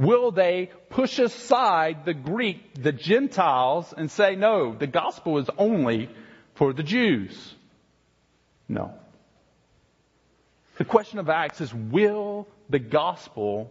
Will 0.00 0.30
they 0.30 0.70
push 0.88 1.18
aside 1.18 2.06
the 2.06 2.14
Greek, 2.14 2.82
the 2.82 2.90
Gentiles, 2.90 3.92
and 3.94 4.10
say, 4.10 4.34
no, 4.34 4.74
the 4.74 4.86
gospel 4.86 5.36
is 5.36 5.50
only 5.58 6.08
for 6.54 6.72
the 6.72 6.82
Jews? 6.82 7.54
No. 8.66 8.94
The 10.78 10.86
question 10.86 11.18
of 11.18 11.28
Acts 11.28 11.60
is 11.60 11.74
will 11.74 12.48
the 12.70 12.78
gospel 12.78 13.70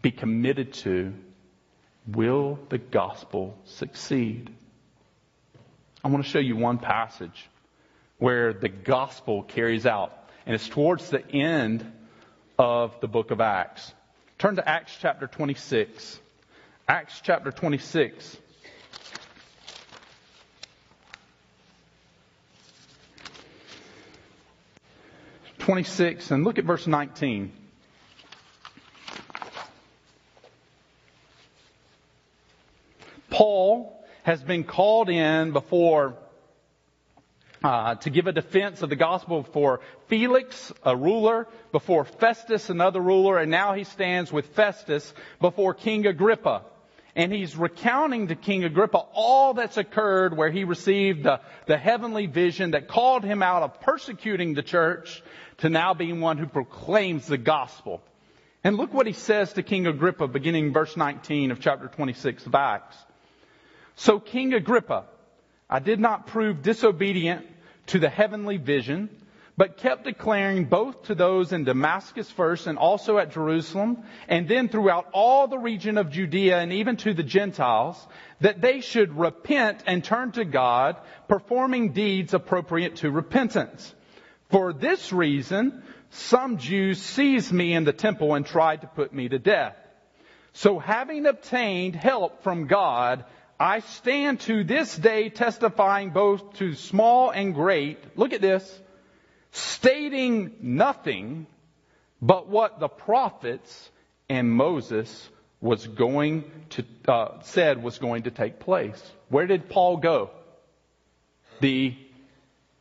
be 0.00 0.10
committed 0.10 0.72
to? 0.84 1.12
Will 2.06 2.58
the 2.70 2.78
gospel 2.78 3.58
succeed? 3.64 4.50
I 6.04 6.08
want 6.08 6.24
to 6.24 6.30
show 6.30 6.40
you 6.40 6.56
one 6.56 6.78
passage 6.78 7.48
where 8.18 8.52
the 8.52 8.68
gospel 8.68 9.42
carries 9.44 9.86
out, 9.86 10.12
and 10.46 10.54
it's 10.54 10.68
towards 10.68 11.10
the 11.10 11.24
end 11.30 11.90
of 12.58 13.00
the 13.00 13.08
book 13.08 13.30
of 13.30 13.40
Acts. 13.40 13.92
Turn 14.38 14.56
to 14.56 14.68
Acts 14.68 14.96
chapter 15.00 15.28
26. 15.28 16.18
Acts 16.88 17.20
chapter 17.22 17.52
26. 17.52 18.36
26 25.60 26.32
and 26.32 26.42
look 26.42 26.58
at 26.58 26.64
verse 26.64 26.88
19. 26.88 27.52
Paul 33.30 34.01
has 34.22 34.42
been 34.42 34.64
called 34.64 35.08
in 35.08 35.52
before 35.52 36.16
uh, 37.64 37.94
to 37.96 38.10
give 38.10 38.26
a 38.26 38.32
defense 38.32 38.82
of 38.82 38.90
the 38.90 38.96
gospel 38.96 39.42
before 39.42 39.80
Felix, 40.08 40.72
a 40.84 40.96
ruler, 40.96 41.46
before 41.70 42.04
Festus, 42.04 42.70
another 42.70 43.00
ruler, 43.00 43.38
and 43.38 43.50
now 43.50 43.74
he 43.74 43.84
stands 43.84 44.32
with 44.32 44.46
Festus 44.54 45.12
before 45.40 45.74
King 45.74 46.06
Agrippa. 46.06 46.62
And 47.14 47.30
he's 47.30 47.54
recounting 47.54 48.28
to 48.28 48.34
King 48.34 48.64
Agrippa 48.64 48.98
all 49.12 49.54
that's 49.54 49.76
occurred 49.76 50.36
where 50.36 50.50
he 50.50 50.64
received 50.64 51.24
the, 51.24 51.40
the 51.66 51.76
heavenly 51.76 52.26
vision 52.26 52.70
that 52.70 52.88
called 52.88 53.22
him 53.22 53.42
out 53.42 53.62
of 53.62 53.80
persecuting 53.80 54.54
the 54.54 54.62
church 54.62 55.22
to 55.58 55.68
now 55.68 55.92
being 55.92 56.20
one 56.20 56.38
who 56.38 56.46
proclaims 56.46 57.26
the 57.26 57.36
gospel. 57.36 58.02
And 58.64 58.76
look 58.76 58.94
what 58.94 59.06
he 59.06 59.12
says 59.12 59.52
to 59.52 59.62
King 59.62 59.86
Agrippa 59.86 60.26
beginning 60.26 60.72
verse 60.72 60.96
19 60.96 61.50
of 61.50 61.60
chapter 61.60 61.88
26 61.88 62.46
of 62.46 62.54
Acts. 62.54 62.96
So 63.96 64.18
King 64.18 64.54
Agrippa, 64.54 65.04
I 65.68 65.78
did 65.78 66.00
not 66.00 66.26
prove 66.26 66.62
disobedient 66.62 67.46
to 67.88 67.98
the 67.98 68.08
heavenly 68.08 68.56
vision, 68.56 69.10
but 69.56 69.76
kept 69.76 70.04
declaring 70.04 70.64
both 70.64 71.04
to 71.04 71.14
those 71.14 71.52
in 71.52 71.64
Damascus 71.64 72.30
first 72.30 72.66
and 72.66 72.78
also 72.78 73.18
at 73.18 73.32
Jerusalem, 73.32 74.02
and 74.28 74.48
then 74.48 74.68
throughout 74.68 75.08
all 75.12 75.46
the 75.46 75.58
region 75.58 75.98
of 75.98 76.10
Judea 76.10 76.58
and 76.58 76.72
even 76.72 76.96
to 76.98 77.12
the 77.12 77.22
Gentiles, 77.22 78.06
that 78.40 78.60
they 78.60 78.80
should 78.80 79.18
repent 79.18 79.82
and 79.86 80.02
turn 80.02 80.32
to 80.32 80.44
God, 80.44 80.96
performing 81.28 81.92
deeds 81.92 82.34
appropriate 82.34 82.96
to 82.96 83.10
repentance. 83.10 83.94
For 84.50 84.72
this 84.72 85.12
reason, 85.12 85.82
some 86.10 86.58
Jews 86.58 87.00
seized 87.00 87.52
me 87.52 87.72
in 87.72 87.84
the 87.84 87.92
temple 87.92 88.34
and 88.34 88.44
tried 88.44 88.82
to 88.82 88.86
put 88.86 89.12
me 89.12 89.28
to 89.28 89.38
death. 89.38 89.76
So 90.54 90.78
having 90.78 91.24
obtained 91.26 91.96
help 91.96 92.42
from 92.42 92.66
God, 92.66 93.24
I 93.58 93.80
stand 93.80 94.40
to 94.40 94.64
this 94.64 94.96
day 94.96 95.28
testifying 95.28 96.10
both 96.10 96.54
to 96.54 96.74
small 96.74 97.30
and 97.30 97.54
great, 97.54 97.98
look 98.16 98.32
at 98.32 98.40
this, 98.40 98.80
stating 99.52 100.54
nothing 100.60 101.46
but 102.20 102.48
what 102.48 102.80
the 102.80 102.88
prophets 102.88 103.90
and 104.28 104.50
Moses 104.50 105.28
was 105.60 105.86
going 105.86 106.44
to, 106.70 106.84
uh, 107.06 107.40
said 107.42 107.82
was 107.82 107.98
going 107.98 108.24
to 108.24 108.30
take 108.30 108.58
place. 108.58 109.00
Where 109.28 109.46
did 109.46 109.68
Paul 109.68 109.98
go? 109.98 110.30
The 111.60 111.96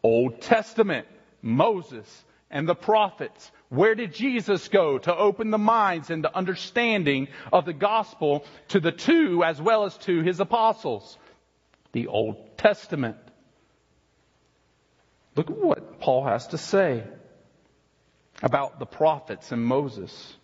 Old 0.03 0.41
Testament, 0.41 1.07
Moses 1.41 2.25
and 2.49 2.67
the 2.67 2.75
prophets. 2.75 3.51
Where 3.71 3.95
did 3.95 4.13
Jesus 4.13 4.67
go 4.67 4.97
to 4.97 5.15
open 5.15 5.49
the 5.49 5.57
minds 5.57 6.09
and 6.09 6.21
the 6.21 6.35
understanding 6.35 7.29
of 7.53 7.63
the 7.63 7.71
gospel 7.71 8.43
to 8.67 8.81
the 8.81 8.91
two 8.91 9.45
as 9.45 9.61
well 9.61 9.85
as 9.85 9.97
to 9.99 10.21
his 10.23 10.41
apostles? 10.41 11.17
The 11.93 12.07
Old 12.07 12.57
Testament. 12.57 13.15
Look 15.37 15.49
at 15.49 15.57
what 15.57 16.01
Paul 16.01 16.25
has 16.25 16.47
to 16.47 16.57
say 16.57 17.05
about 18.43 18.77
the 18.77 18.85
prophets 18.85 19.53
and 19.53 19.63
Moses. 19.63 20.35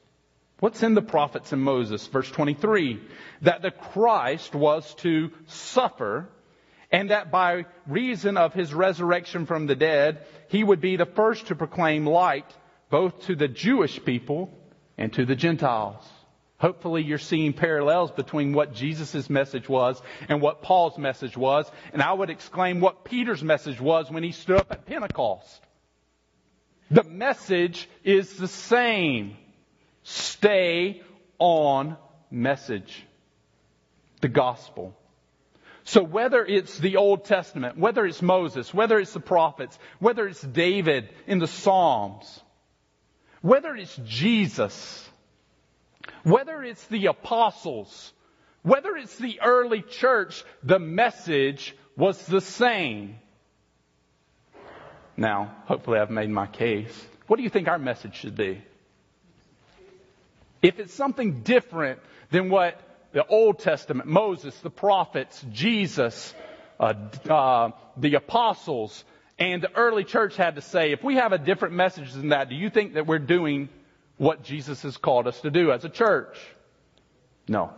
What's 0.62 0.82
in 0.82 0.94
the 0.94 1.02
prophets 1.02 1.52
and 1.52 1.62
Moses? 1.62 2.08
Verse 2.08 2.32
23. 2.32 3.02
That 3.42 3.62
the 3.62 3.72
Christ 3.72 4.56
was 4.56 4.96
to 5.00 5.32
suffer 5.48 6.30
and 6.94 7.10
that 7.10 7.30
by 7.30 7.66
reason 7.88 8.38
of 8.38 8.54
his 8.54 8.74
resurrection 8.74 9.48
from 9.48 9.68
the 9.68 9.76
dead, 9.76 10.26
he 10.48 10.64
would 10.64 10.80
be 10.80 10.96
the 10.96 11.06
first 11.06 11.48
to 11.48 11.56
proclaim 11.56 12.06
light 12.06 12.50
both 12.90 13.28
to 13.28 13.36
the 13.36 13.48
Jewish 13.48 14.04
people 14.04 14.50
and 14.98 15.12
to 15.14 15.26
the 15.26 15.36
Gentiles. 15.36 16.04
Hopefully 16.60 17.04
you're 17.04 17.20
seeing 17.20 17.54
parallels 17.54 18.12
between 18.12 18.54
what 18.54 18.74
Jesus' 18.74 19.30
message 19.30 19.70
was 19.70 20.02
and 20.28 20.42
what 20.42 20.64
Paul's 20.64 20.98
message 20.98 21.38
was. 21.38 21.70
And 21.94 22.02
I 22.02 22.12
would 22.12 22.32
exclaim 22.32 22.80
what 22.80 23.04
Peter's 23.04 23.44
message 23.44 23.80
was 23.80 24.10
when 24.10 24.24
he 24.24 24.32
stood 24.32 24.58
up 24.58 24.72
at 24.72 24.86
Pentecost. 24.86 25.62
The 26.90 27.04
message 27.04 27.88
is 28.04 28.38
the 28.38 28.48
same. 28.48 29.38
Stay 30.04 31.04
on 31.38 31.98
message. 32.32 33.06
The 34.22 34.30
gospel. 34.30 34.98
So 35.84 36.02
whether 36.02 36.44
it's 36.44 36.80
the 36.80 36.98
Old 36.98 37.26
Testament, 37.26 37.78
whether 37.78 38.06
it's 38.06 38.22
Moses, 38.22 38.74
whether 38.74 38.98
it's 39.00 39.14
the 39.14 39.20
prophets, 39.20 39.78
whether 40.00 40.28
it's 40.28 40.42
David 40.42 41.10
in 41.28 41.38
the 41.38 41.48
Psalms, 41.48 42.42
whether 43.48 43.78
it's 43.78 43.98
Jesus, 44.04 45.10
whether 46.24 46.62
it's 46.64 46.86
the 46.88 47.06
apostles, 47.06 48.12
whether 48.62 48.98
it's 48.98 49.16
the 49.20 49.40
early 49.42 49.82
church, 49.82 50.44
the 50.64 50.80
message 50.80 51.74
was 51.96 52.22
the 52.26 52.42
same. 52.42 53.18
Now, 55.16 55.56
hopefully 55.64 55.98
I've 55.98 56.10
made 56.10 56.30
my 56.30 56.48
case. 56.48 56.94
What 57.28 57.38
do 57.38 57.44
you 57.44 57.50
think 57.50 57.70
our 57.70 57.80
message 57.80 58.16
should 58.16 58.36
be? 58.36 58.62
If 60.62 60.80
it's 60.80 60.94
something 60.94 61.40
different 61.44 62.02
than 62.32 62.50
what 62.50 62.78
the 63.14 63.26
Old 63.26 63.60
Testament, 63.60 64.10
Moses, 64.10 64.60
the 64.60 64.70
prophets, 64.70 65.42
Jesus, 65.54 66.34
uh, 66.82 66.94
uh, 67.30 67.70
the 67.96 68.16
apostles, 68.16 69.06
and 69.40 69.62
the 69.62 69.76
early 69.76 70.04
church 70.04 70.36
had 70.36 70.56
to 70.56 70.62
say, 70.62 70.92
if 70.92 71.04
we 71.04 71.16
have 71.16 71.32
a 71.32 71.38
different 71.38 71.76
message 71.76 72.14
than 72.14 72.30
that, 72.30 72.50
do 72.50 72.56
you 72.56 72.70
think 72.70 72.96
that 72.96 73.06
we're 73.06 73.20
doing 73.20 73.70
what 74.18 74.44
Jesus 74.44 74.82
has 74.82 74.98
called 74.98 75.28
us 75.28 75.40
to 75.42 75.52
do 75.52 75.72
as 75.72 75.86
a 75.86 75.90
church? 75.90 76.38
No. 77.48 77.72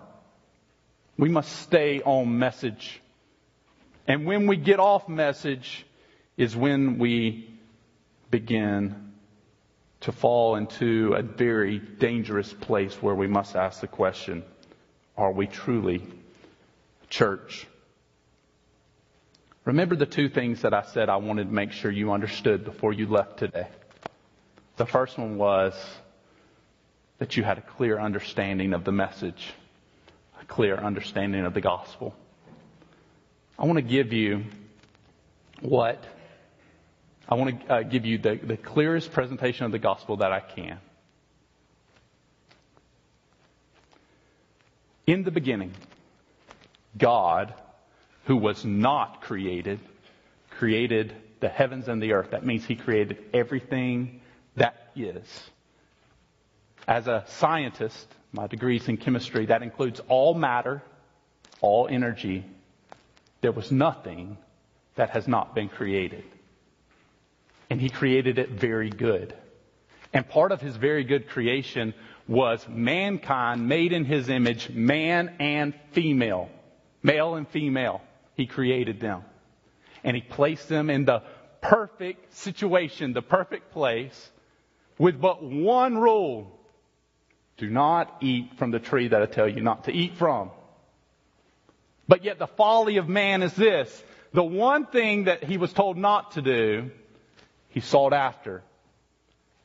We 1.18 1.28
must 1.28 1.52
stay 1.60 2.02
on 2.02 2.40
message. 2.40 3.02
And 4.08 4.26
when 4.26 4.48
we 4.48 4.56
get 4.56 4.80
off 4.80 5.10
message 5.10 5.86
is 6.38 6.56
when 6.56 6.98
we 6.98 7.54
begin 8.32 9.12
to 10.02 10.14
fall 10.14 10.56
into 10.56 11.14
a 11.14 11.22
very 11.22 11.80
dangerous 11.80 12.54
place 12.54 12.96
where 13.02 13.16
we 13.16 13.28
must 13.28 13.58
ask 13.58 13.82
the 13.82 13.88
question, 13.88 14.44
are 15.18 15.34
we 15.34 15.46
truly 15.46 16.02
church? 17.10 17.68
Remember 19.70 19.96
the 19.96 20.08
two 20.08 20.30
things 20.30 20.64
that 20.64 20.74
I 20.74 20.82
said 20.82 21.10
I 21.10 21.18
wanted 21.18 21.44
to 21.44 21.54
make 21.54 21.72
sure 21.74 21.92
you 21.92 22.12
understood 22.12 22.66
before 22.66 22.92
you 22.92 23.06
left 23.06 23.38
today. 23.38 23.68
The 24.78 24.88
first 24.88 25.16
one 25.16 25.38
was 25.38 25.76
that 27.20 27.38
you 27.38 27.44
had 27.44 27.60
a 27.60 27.62
clear 27.62 28.00
understanding 28.00 28.74
of 28.74 28.84
the 28.84 28.92
message, 28.92 29.54
a 30.42 30.46
clear 30.46 30.76
understanding 30.76 31.46
of 31.46 31.54
the 31.54 31.62
gospel. 31.62 32.16
I 33.60 33.66
want 33.66 33.78
to 33.78 33.84
give 33.84 34.12
you 34.12 34.46
what 35.62 36.04
I 37.28 37.36
want 37.36 37.62
to 37.62 37.72
uh, 37.72 37.84
give 37.84 38.08
you 38.08 38.18
the, 38.18 38.40
the 38.42 38.58
clearest 38.58 39.12
presentation 39.12 39.68
of 39.68 39.72
the 39.72 39.78
gospel 39.78 40.18
that 40.18 40.32
I 40.32 40.40
can. 40.40 40.80
In 45.06 45.24
the 45.24 45.30
beginning, 45.30 45.74
God, 46.98 47.54
who 48.26 48.36
was 48.36 48.64
not 48.66 49.22
created, 49.22 49.80
created 50.52 51.16
the 51.40 51.50
heavens 51.50 51.88
and 51.88 52.02
the 52.02 52.14
earth. 52.14 52.32
That 52.32 52.46
means 52.46 52.66
he 52.66 52.76
created 52.76 53.18
everything 53.34 54.22
that 54.56 54.92
is. 54.96 55.50
As 56.88 57.08
a 57.08 57.24
scientist, 57.28 58.08
my 58.32 58.48
degrees 58.48 58.88
in 58.88 58.98
chemistry, 58.98 59.48
that 59.48 59.64
includes 59.64 60.02
all 60.08 60.34
matter, 60.34 60.82
all 61.62 61.88
energy. 61.90 62.46
There 63.42 63.52
was 63.52 63.72
nothing 63.72 64.38
that 64.96 65.12
has 65.12 65.28
not 65.28 65.56
been 65.56 65.70
created. 65.70 66.24
And 67.70 67.80
he 67.80 67.90
created 67.90 68.40
it 68.40 68.50
very 68.50 68.90
good. 68.90 69.34
And 70.14 70.28
part 70.28 70.52
of 70.52 70.60
his 70.60 70.76
very 70.76 71.04
good 71.04 71.30
creation 71.30 71.94
was 72.28 72.68
mankind 72.68 73.68
made 73.68 73.94
in 73.94 74.06
his 74.06 74.30
image, 74.30 74.70
man 74.70 75.36
and 75.40 75.74
female. 75.92 76.50
Male 77.02 77.36
and 77.36 77.48
female. 77.48 78.02
He 78.40 78.46
created 78.46 79.02
them. 79.02 79.24
And 80.02 80.16
he 80.16 80.22
placed 80.22 80.70
them 80.70 80.90
in 80.90 81.04
the 81.04 81.24
perfect 81.60 82.34
situation, 82.36 83.12
the 83.12 83.22
perfect 83.22 83.74
place, 83.74 84.32
with 84.98 85.20
but 85.20 85.44
one 85.44 85.98
rule. 85.98 86.58
Do 87.58 87.70
not 87.70 88.16
eat 88.22 88.52
from 88.58 88.72
the 88.72 88.80
tree 88.80 89.10
that 89.10 89.22
I 89.22 89.26
tell 89.26 89.50
you 89.50 89.60
not 89.60 89.84
to 89.84 89.92
eat 89.92 90.16
from. 90.16 90.52
But 92.08 92.24
yet 92.24 92.40
the 92.40 92.48
folly 92.48 92.96
of 92.96 93.10
man 93.10 93.44
is 93.44 93.54
this. 93.56 94.04
The 94.32 94.42
one 94.42 94.86
thing 94.86 95.26
that 95.26 95.44
he 95.44 95.58
was 95.58 95.74
told 95.74 95.98
not 95.98 96.32
to 96.32 96.42
do, 96.42 96.92
he 97.68 97.82
sought 97.82 98.14
after. 98.14 98.64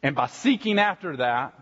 And 0.03 0.17
by 0.17 0.27
seeking 0.27 0.81
after 0.81 1.19
that, 1.19 1.55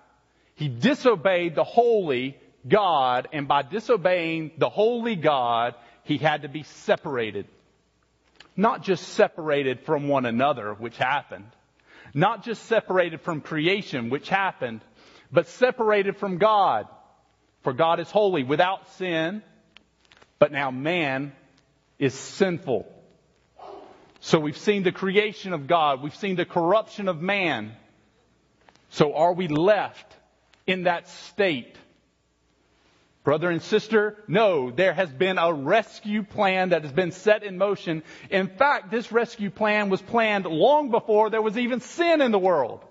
he 0.55 0.69
disobeyed 0.69 1.57
the 1.57 1.65
holy 1.65 2.39
God, 2.67 3.29
and 3.35 3.47
by 3.47 3.61
disobeying 3.61 4.53
the 4.57 4.71
holy 4.71 5.17
God, 5.17 5.75
he 6.13 6.19
had 6.19 6.43
to 6.43 6.49
be 6.49 6.63
separated. 6.63 7.47
Not 8.57 8.83
just 8.83 9.09
separated 9.09 9.81
from 9.81 10.09
one 10.09 10.27
another, 10.27 10.75
which 10.75 10.97
happened. 10.99 11.51
Not 12.13 12.45
just 12.45 12.65
separated 12.67 13.23
from 13.23 13.41
creation, 13.41 14.11
which 14.11 14.29
happened, 14.29 14.83
but 15.31 15.49
separated 15.49 16.19
from 16.19 16.37
God. 16.37 16.87
For 17.63 17.73
God 17.73 17.99
is 18.01 18.11
holy, 18.11 18.43
without 18.43 18.89
sin, 18.95 19.43
but 20.39 20.53
now 20.53 20.71
man 20.71 21.33
is 21.99 22.13
sinful. 22.13 22.87
So 24.21 24.39
we've 24.39 24.59
seen 24.59 24.83
the 24.83 24.93
creation 24.93 25.53
of 25.53 25.67
God. 25.67 26.03
We've 26.03 26.15
seen 26.15 26.37
the 26.37 26.45
corruption 26.45 27.09
of 27.09 27.21
man. 27.23 27.73
So 28.91 29.15
are 29.15 29.33
we 29.33 29.49
left 29.49 30.15
in 30.67 30.85
that 30.85 31.09
state? 31.09 31.77
Brother 33.25 33.51
and 33.51 33.63
sister, 33.63 34.17
no, 34.27 34.73
there 34.73 34.93
has 34.93 35.09
been 35.09 35.39
a 35.39 35.53
rescue 35.53 36.25
plan 36.25 36.71
that 36.71 36.83
has 36.83 36.93
been 36.93 37.13
set 37.13 37.45
in 37.45 37.57
motion. 37.57 38.03
In 38.31 38.49
fact, 38.49 38.91
this 38.91 39.13
rescue 39.13 39.51
plan 39.51 39.91
was 39.91 40.03
planned 40.03 40.45
long 40.45 40.91
before 40.91 41.31
there 41.31 41.43
was 41.43 41.57
even 41.57 41.81
sin 41.81 42.21
in 42.21 42.33
the 42.33 42.39
world. 42.39 42.85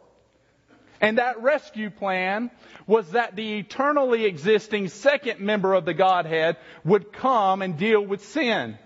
And 1.02 1.18
that 1.18 1.42
rescue 1.42 1.90
plan 1.90 2.50
was 2.88 3.12
that 3.12 3.36
the 3.36 3.58
eternally 3.60 4.24
existing 4.26 4.88
second 4.88 5.42
member 5.42 5.74
of 5.74 5.84
the 5.84 5.94
Godhead 5.94 6.56
would 6.86 7.12
come 7.12 7.62
and 7.62 7.78
deal 7.78 8.02
with 8.02 8.24
sin. 8.24 8.78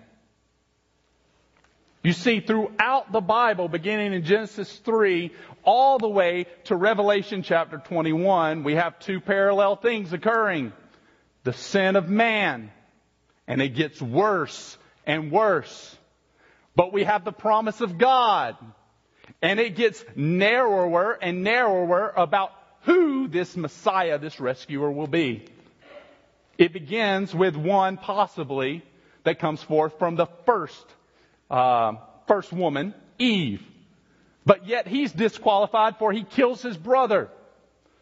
You 2.02 2.12
see, 2.12 2.40
throughout 2.40 3.12
the 3.12 3.20
Bible, 3.20 3.68
beginning 3.68 4.14
in 4.14 4.24
Genesis 4.24 4.72
3, 4.78 5.30
all 5.62 5.98
the 5.98 6.08
way 6.08 6.46
to 6.64 6.76
Revelation 6.76 7.42
chapter 7.42 7.78
21, 7.78 8.64
we 8.64 8.74
have 8.74 8.98
two 8.98 9.20
parallel 9.20 9.76
things 9.76 10.12
occurring 10.12 10.72
the 11.46 11.52
sin 11.54 11.94
of 11.94 12.10
man. 12.10 12.70
And 13.46 13.62
it 13.62 13.70
gets 13.70 14.02
worse 14.02 14.76
and 15.06 15.30
worse. 15.30 15.96
But 16.74 16.92
we 16.92 17.04
have 17.04 17.24
the 17.24 17.32
promise 17.32 17.80
of 17.80 17.96
God. 17.96 18.56
And 19.40 19.60
it 19.60 19.76
gets 19.76 20.04
narrower 20.16 21.12
and 21.12 21.44
narrower 21.44 22.12
about 22.16 22.50
who 22.82 23.28
this 23.28 23.56
Messiah, 23.56 24.18
this 24.18 24.40
rescuer 24.40 24.90
will 24.90 25.06
be. 25.06 25.44
It 26.58 26.72
begins 26.72 27.32
with 27.34 27.54
one 27.54 27.96
possibly 27.96 28.82
that 29.22 29.38
comes 29.38 29.62
forth 29.62 29.98
from 30.00 30.16
the 30.16 30.26
first, 30.46 30.84
uh, 31.48 31.92
first 32.26 32.52
woman, 32.52 32.92
Eve. 33.20 33.62
But 34.44 34.66
yet 34.66 34.88
he's 34.88 35.12
disqualified 35.12 35.98
for 35.98 36.12
he 36.12 36.24
kills 36.24 36.60
his 36.60 36.76
brother. 36.76 37.28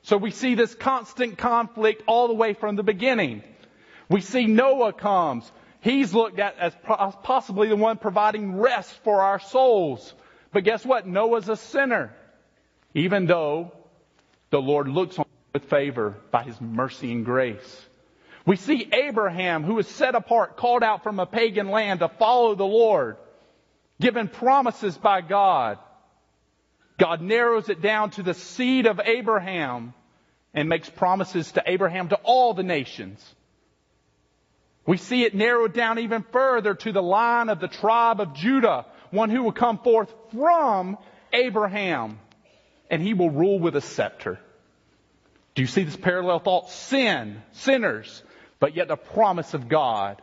So 0.05 0.19
we 0.19 0.31
see 0.31 0.55
this 0.55 0.75
constant 0.75 1.39
conflict 1.39 2.03
all 2.07 2.29
the 2.29 2.35
way 2.35 2.53
from 2.53 2.77
the 2.77 2.83
beginning. 2.83 3.43
We 4.11 4.21
see 4.21 4.47
Noah 4.47 4.93
comes. 4.93 5.51
He's 5.81 6.13
looked 6.13 6.39
at 6.39 6.59
as 6.59 6.75
possibly 7.23 7.69
the 7.69 7.77
one 7.77 7.97
providing 7.97 8.59
rest 8.59 8.93
for 9.03 9.23
our 9.23 9.41
souls. 9.41 10.13
But 10.53 10.65
guess 10.65 10.85
what? 10.85 11.07
Noah's 11.07 11.49
a 11.49 11.57
sinner. 11.57 12.15
Even 12.93 13.27
though 13.27 13.73
the 14.51 14.61
Lord 14.61 14.89
looks 14.89 15.19
on 15.19 15.25
him 15.25 15.53
with 15.55 15.65
favor 15.65 16.17
by 16.31 16.43
his 16.43 16.61
mercy 16.61 17.11
and 17.11 17.25
grace. 17.25 17.87
We 18.45 18.57
see 18.57 18.89
Abraham, 18.93 19.65
who 19.65 19.79
is 19.79 19.89
set 19.89 20.15
apart, 20.15 20.59
called 20.59 20.83
out 20.83 21.03
from 21.03 21.19
a 21.19 21.25
pagan 21.25 21.71
land 21.71 22.01
to 22.01 22.09
follow 22.09 22.55
the 22.55 22.65
Lord, 22.65 23.17
given 24.01 24.29
promises 24.29 24.99
by 24.99 25.23
God. 25.23 25.79
God 26.99 27.21
narrows 27.21 27.69
it 27.69 27.81
down 27.81 28.11
to 28.11 28.23
the 28.23 28.35
seed 28.35 28.87
of 28.87 29.01
Abraham 29.05 29.95
and 30.53 30.69
makes 30.69 30.89
promises 30.89 31.53
to 31.53 31.63
Abraham 31.67 32.09
to 32.11 32.17
all 32.23 32.55
the 32.55 32.63
nations. 32.63 33.35
We 34.87 34.99
see 34.99 35.25
it 35.25 35.35
narrowed 35.35 35.73
down 35.73 35.99
even 35.99 36.25
further 36.31 36.75
to 36.75 36.93
the 36.93 37.03
line 37.03 37.49
of 37.49 37.59
the 37.59 37.69
tribe 37.69 38.21
of 38.21 38.35
Judah, 38.35 38.87
one 39.11 39.31
who 39.31 39.43
will 39.43 39.53
come 39.53 39.79
forth 39.79 40.13
from 40.33 40.99
Abraham, 41.33 42.21
and 42.91 43.03
he 43.03 43.15
will 43.15 43.31
rule 43.31 43.59
with 43.59 43.75
a 43.77 43.81
scepter. 43.81 44.39
Do 45.55 45.63
you 45.63 45.69
see 45.69 45.85
this 45.85 45.97
parallel 45.97 46.41
thought? 46.41 46.71
Sin, 46.71 47.43
sinners, 47.53 48.23
but 48.61 48.77
yet 48.77 48.89
the 48.89 48.97
promise 48.97 49.55
of 49.55 49.69
God. 49.69 50.21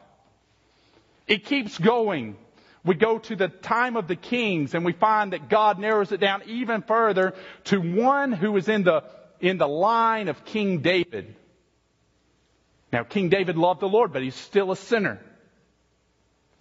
It 1.28 1.46
keeps 1.46 1.78
going 1.78 2.38
we 2.84 2.96
go 2.96 3.20
to 3.20 3.36
the 3.36 3.48
time 3.48 3.96
of 3.96 4.08
the 4.08 4.16
kings 4.16 4.74
and 4.74 4.84
we 4.84 4.94
find 4.94 5.34
that 5.34 5.50
God 5.50 5.78
narrows 5.78 6.12
it 6.12 6.20
down 6.20 6.42
even 6.48 6.82
further 6.82 7.34
to 7.66 7.80
one 7.80 8.32
who 8.32 8.58
is 8.58 8.68
in 8.68 8.84
the, 8.84 9.04
in 9.40 9.58
the 9.58 9.68
line 9.68 10.30
of 10.30 10.44
King 10.46 10.80
David. 10.80 11.36
Now, 12.92 13.04
King 13.04 13.30
David 13.30 13.56
loved 13.56 13.82
the 13.82 13.88
Lord, 13.88 14.12
but 14.12 14.24
he's 14.24 14.36
still 14.36 14.72
a 14.72 14.76
sinner. 14.76 15.20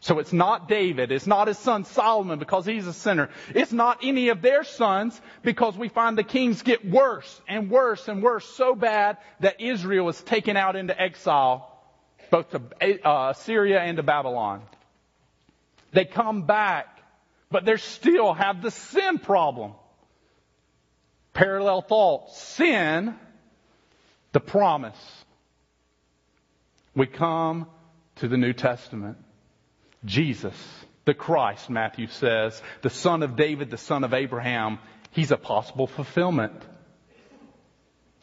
So 0.02 0.18
it's 0.18 0.32
not 0.32 0.68
David. 0.68 1.12
It's 1.12 1.26
not 1.26 1.48
his 1.48 1.58
son 1.58 1.84
Solomon 1.84 2.38
because 2.38 2.64
he's 2.64 2.86
a 2.86 2.92
sinner. 2.92 3.28
It's 3.54 3.72
not 3.72 3.98
any 4.02 4.28
of 4.28 4.40
their 4.40 4.64
sons 4.64 5.20
because 5.42 5.76
we 5.76 5.88
find 5.88 6.16
the 6.16 6.22
kings 6.22 6.62
get 6.62 6.88
worse 6.88 7.40
and 7.46 7.70
worse 7.70 8.08
and 8.08 8.22
worse 8.22 8.46
so 8.46 8.74
bad 8.74 9.18
that 9.40 9.60
Israel 9.60 10.08
is 10.08 10.20
taken 10.22 10.56
out 10.56 10.76
into 10.76 10.98
exile, 10.98 11.70
both 12.30 12.50
to 12.50 13.06
uh, 13.06 13.34
Syria 13.34 13.80
and 13.80 13.98
to 13.98 14.02
Babylon. 14.02 14.62
They 15.92 16.04
come 16.04 16.42
back, 16.42 16.86
but 17.50 17.64
they 17.64 17.76
still 17.76 18.32
have 18.32 18.62
the 18.62 18.70
sin 18.70 19.18
problem. 19.18 19.72
Parallel 21.32 21.82
thought. 21.82 22.32
Sin, 22.32 23.14
the 24.32 24.40
promise. 24.40 24.98
We 26.94 27.06
come 27.06 27.66
to 28.16 28.28
the 28.28 28.36
New 28.36 28.52
Testament. 28.52 29.18
Jesus, 30.04 30.56
the 31.04 31.14
Christ, 31.14 31.70
Matthew 31.70 32.06
says, 32.08 32.60
the 32.82 32.90
son 32.90 33.22
of 33.22 33.36
David, 33.36 33.70
the 33.70 33.76
son 33.76 34.04
of 34.04 34.14
Abraham, 34.14 34.78
he's 35.10 35.30
a 35.30 35.36
possible 35.36 35.86
fulfillment. 35.86 36.62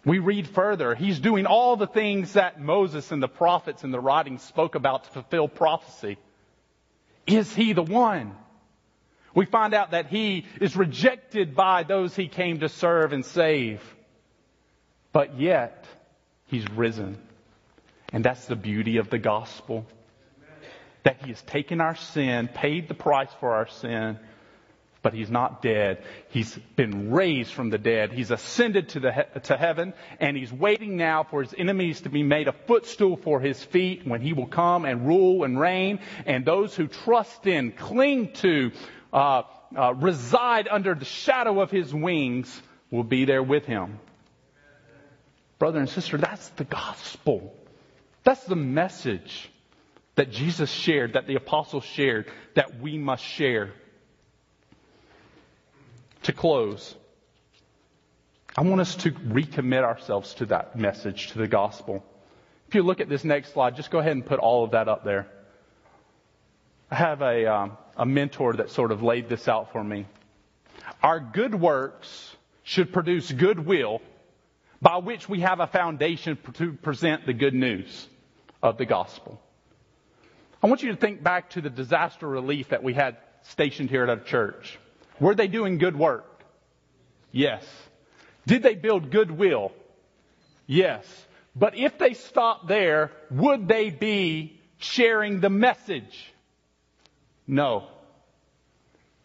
We 0.06 0.20
read 0.20 0.48
further. 0.48 0.96
He's 0.96 1.20
doing 1.20 1.46
all 1.46 1.76
the 1.76 1.88
things 1.88 2.34
that 2.34 2.62
Moses 2.62 3.12
and 3.12 3.22
the 3.22 3.28
prophets 3.28 3.84
and 3.84 3.94
the 3.94 4.00
writings 4.00 4.42
spoke 4.42 4.76
about 4.76 5.04
to 5.04 5.10
fulfill 5.12 5.48
prophecy. 5.48 6.18
Is 7.28 7.54
he 7.54 7.74
the 7.74 7.84
one? 7.84 8.36
We 9.36 9.46
find 9.46 9.74
out 9.74 9.92
that 9.92 10.08
he 10.08 10.46
is 10.60 10.76
rejected 10.76 11.56
by 11.56 11.84
those 11.84 12.16
he 12.16 12.28
came 12.28 12.62
to 12.62 12.70
serve 12.70 13.14
and 13.14 13.24
save. 13.24 13.84
But 15.12 15.40
yet, 15.40 15.86
he's 16.48 16.68
risen. 16.72 17.18
And 18.12 18.24
that's 18.24 18.46
the 18.46 18.56
beauty 18.56 18.98
of 18.98 19.10
the 19.10 19.20
gospel. 19.20 19.86
That 21.04 21.22
he 21.22 21.30
has 21.30 21.42
taken 21.44 21.82
our 21.82 21.96
sin, 21.96 22.48
paid 22.48 22.88
the 22.88 22.94
price 22.94 23.30
for 23.40 23.54
our 23.54 23.68
sin, 23.68 24.18
but 25.02 25.14
he's 25.14 25.30
not 25.30 25.62
dead. 25.62 26.04
He's 26.30 26.56
been 26.76 27.12
raised 27.12 27.54
from 27.54 27.70
the 27.70 27.78
dead. 27.78 28.12
He's 28.12 28.32
ascended 28.32 28.90
to, 28.90 29.00
the, 29.00 29.26
to 29.44 29.58
heaven, 29.58 29.94
and 30.20 30.36
he's 30.36 30.52
waiting 30.52 30.98
now 30.98 31.24
for 31.24 31.44
his 31.44 31.54
enemies 31.58 32.02
to 32.02 32.10
be 32.10 32.24
made 32.24 32.48
a 32.48 32.54
footstool 32.54 33.18
for 33.18 33.40
his 33.40 33.64
feet 33.64 34.06
when 34.06 34.22
he 34.22 34.34
will 34.34 34.48
come 34.48 34.86
and 34.86 35.08
rule 35.08 35.44
and 35.44 35.60
reign. 35.60 36.00
And 36.26 36.46
those 36.46 36.76
who 36.76 36.88
trust 36.88 37.46
in, 37.48 37.72
cling 37.72 38.34
to, 38.34 38.72
uh, 39.14 39.44
uh, 39.76 39.94
reside 39.94 40.68
under 40.70 40.96
the 40.96 41.06
shadow 41.06 41.62
of 41.62 41.72
his 41.72 41.94
wings 41.94 42.62
will 42.92 43.04
be 43.04 43.26
there 43.26 43.44
with 43.44 43.66
him. 43.66 44.00
Brother 45.60 45.80
and 45.80 45.90
sister, 45.90 46.18
that's 46.18 46.50
the 46.50 46.64
gospel. 46.64 47.54
That's 48.24 48.44
the 48.44 48.56
message 48.56 49.50
that 50.16 50.32
Jesus 50.32 50.70
shared, 50.70 51.14
that 51.14 51.28
the 51.28 51.36
apostles 51.36 51.84
shared, 51.84 52.26
that 52.56 52.80
we 52.80 52.98
must 52.98 53.24
share 53.24 53.72
to 56.28 56.34
close, 56.34 56.94
I 58.56 58.62
want 58.62 58.82
us 58.82 58.96
to 58.98 59.12
recommit 59.12 59.84
ourselves 59.84 60.34
to 60.36 60.46
that 60.48 60.78
message, 60.78 61.32
to 61.32 61.38
the 61.38 61.48
gospel. 61.48 62.04
If 62.68 62.76
you 62.76 62.84
look 62.84 63.00
at 63.00 63.08
this 63.08 63.24
next 63.24 63.54
slide, 63.54 63.78
just 63.78 63.92
go 63.92 64.00
ahead 64.00 64.12
and 64.12 64.26
put 64.26 64.40
all 64.40 64.66
of 64.66 64.72
that 64.72 64.90
up 64.90 65.06
there. 65.06 65.28
I 66.92 66.96
have 66.96 67.22
a, 67.22 67.46
um, 67.46 67.78
a 67.96 68.06
mentor 68.06 68.54
that 68.54 68.72
sort 68.72 68.92
of 68.92 69.02
laid 69.04 69.30
this 69.30 69.48
out 69.48 69.72
for 69.72 69.82
me. 69.82 70.06
Our 71.02 71.20
good 71.22 71.56
works 71.56 72.36
should 72.64 72.92
produce 72.92 73.32
goodwill 73.32 74.02
by 74.82 74.98
which 74.98 75.30
we 75.30 75.40
have 75.42 75.62
a 75.62 75.68
foundation 75.68 76.38
to 76.56 76.74
present 76.74 77.26
the 77.26 77.34
good 77.34 77.54
news 77.54 78.08
of 78.62 78.78
the 78.78 78.86
gospel. 78.86 79.40
I 80.62 80.68
want 80.68 80.84
you 80.84 80.92
to 80.92 80.98
think 80.98 81.24
back 81.24 81.52
to 81.52 81.62
the 81.62 81.70
disaster 81.70 82.28
relief 82.28 82.70
that 82.70 82.84
we 82.84 82.94
had 82.94 83.16
stationed 83.44 83.90
here 83.90 84.04
at 84.04 84.10
our 84.10 84.20
church. 84.20 84.78
Were 85.20 85.36
they 85.36 85.48
doing 85.48 85.78
good 85.78 85.98
work? 85.98 86.44
Yes. 87.32 87.66
Did 88.46 88.64
they 88.64 88.76
build 88.76 89.12
goodwill? 89.12 89.72
Yes. 90.66 91.06
But 91.56 91.78
if 91.78 91.98
they 91.98 92.14
stopped 92.14 92.68
there, 92.68 93.12
would 93.32 93.68
they 93.68 93.90
be 93.90 94.60
sharing 94.78 95.40
the 95.40 95.50
message? 95.50 96.34
No. 97.48 97.88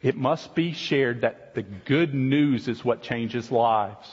It 0.01 0.17
must 0.17 0.55
be 0.55 0.73
shared 0.73 1.21
that 1.21 1.55
the 1.55 1.63
good 1.63 2.15
news 2.15 2.69
is 2.69 2.85
what 2.85 3.03
changes 3.03 3.53
lives. 3.53 4.09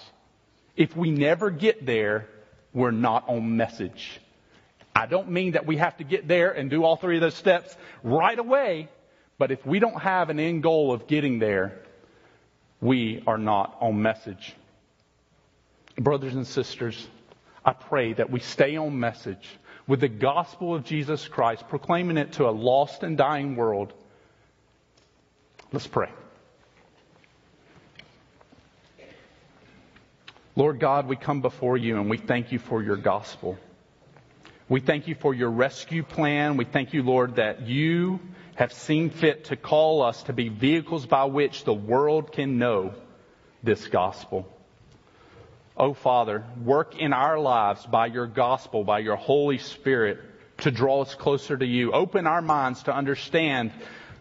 If 0.76 0.96
we 0.96 1.12
never 1.12 1.50
get 1.50 1.86
there, 1.86 2.28
we're 2.74 2.92
not 2.92 3.28
on 3.28 3.58
message. 3.58 4.22
I 4.96 5.06
don't 5.06 5.32
mean 5.32 5.54
that 5.54 5.66
we 5.66 5.78
have 5.78 5.98
to 5.98 6.04
get 6.04 6.28
there 6.28 6.52
and 6.52 6.70
do 6.70 6.84
all 6.84 6.96
three 6.96 7.16
of 7.16 7.22
those 7.22 7.36
steps 7.36 7.76
right 8.04 8.38
away. 8.38 8.90
But 9.40 9.52
if 9.52 9.66
we 9.66 9.80
don't 9.80 10.00
have 10.00 10.30
an 10.30 10.40
end 10.40 10.62
goal 10.62 10.92
of 10.92 11.08
getting 11.08 11.40
there, 11.40 11.80
we 12.82 13.24
are 13.26 13.38
not 13.38 13.78
on 13.80 14.02
message. 14.02 14.54
Brothers 15.98 16.36
and 16.36 16.46
sisters, 16.46 17.08
I 17.64 17.72
pray 17.72 18.14
that 18.14 18.30
we 18.30 18.42
stay 18.42 18.76
on 18.76 19.00
message 19.00 19.48
with 19.88 20.02
the 20.02 20.10
gospel 20.10 20.76
of 20.76 20.84
Jesus 20.84 21.28
Christ, 21.28 21.68
proclaiming 21.70 22.18
it 22.18 22.34
to 22.34 22.48
a 22.48 22.52
lost 22.52 23.02
and 23.02 23.18
dying 23.18 23.56
world. 23.56 23.94
Let's 25.72 25.88
pray. 25.88 26.10
Lord 30.56 30.82
God, 30.82 31.08
we 31.08 31.16
come 31.16 31.42
before 31.42 31.78
you 31.78 31.98
and 31.98 32.10
we 32.10 32.18
thank 32.18 32.52
you 32.52 32.60
for 32.60 32.84
your 32.84 32.98
gospel. 32.98 33.58
We 34.68 34.82
thank 34.82 35.08
you 35.08 35.16
for 35.16 35.34
your 35.34 35.50
rescue 35.50 36.04
plan. 36.04 36.58
We 36.58 36.66
thank 36.66 36.94
you, 36.94 37.04
Lord, 37.04 37.38
that 37.38 37.62
you 37.62 38.20
have 38.60 38.74
seen 38.74 39.10
fit 39.10 39.46
to 39.46 39.56
call 39.56 40.02
us 40.02 40.22
to 40.24 40.34
be 40.34 40.50
vehicles 40.50 41.06
by 41.06 41.24
which 41.24 41.64
the 41.64 41.74
world 41.74 42.34
can 42.34 42.58
know 42.58 42.94
this 43.64 43.88
gospel. 43.88 44.46
Oh, 45.78 45.94
Father, 45.94 46.44
work 46.62 46.98
in 46.98 47.14
our 47.14 47.40
lives 47.40 47.86
by 47.86 48.08
your 48.08 48.28
gospel, 48.28 48.84
by 48.84 49.00
your 49.00 49.16
Holy 49.16 49.60
Spirit 49.60 50.20
to 50.58 50.72
draw 50.72 51.04
us 51.04 51.16
closer 51.16 51.56
to 51.56 51.66
you. 51.66 51.94
Open 51.94 52.28
our 52.28 52.42
minds 52.42 52.84
to 52.84 52.94
understand 52.94 53.72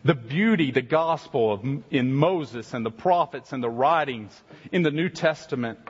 the 0.05 0.15
beauty, 0.15 0.71
the 0.71 0.83
gospel 0.83 1.55
of, 1.55 1.65
in 1.91 2.15
Moses 2.15 2.73
and 2.75 2.87
the 2.87 2.93
prophets 2.93 3.53
and 3.53 3.61
the 3.61 3.69
writings 3.69 4.41
in 4.71 4.85
the 4.85 4.93
New 4.93 5.09
Testament. 5.09 5.81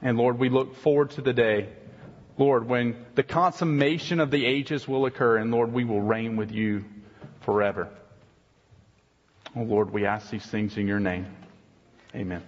And 0.00 0.16
Lord, 0.16 0.38
we 0.38 0.48
look 0.48 0.76
forward 0.76 1.10
to 1.10 1.20
the 1.20 1.34
day, 1.34 1.68
Lord, 2.38 2.66
when 2.66 2.96
the 3.14 3.22
consummation 3.22 4.20
of 4.20 4.30
the 4.30 4.46
ages 4.46 4.88
will 4.88 5.04
occur 5.04 5.36
and 5.36 5.50
Lord, 5.50 5.70
we 5.70 5.84
will 5.84 6.00
reign 6.00 6.36
with 6.36 6.50
you 6.50 6.86
forever. 7.44 7.88
Oh 9.56 9.62
Lord, 9.62 9.92
we 9.92 10.06
ask 10.06 10.30
these 10.30 10.46
things 10.46 10.76
in 10.76 10.86
your 10.86 11.00
name. 11.00 11.26
Amen. 12.14 12.42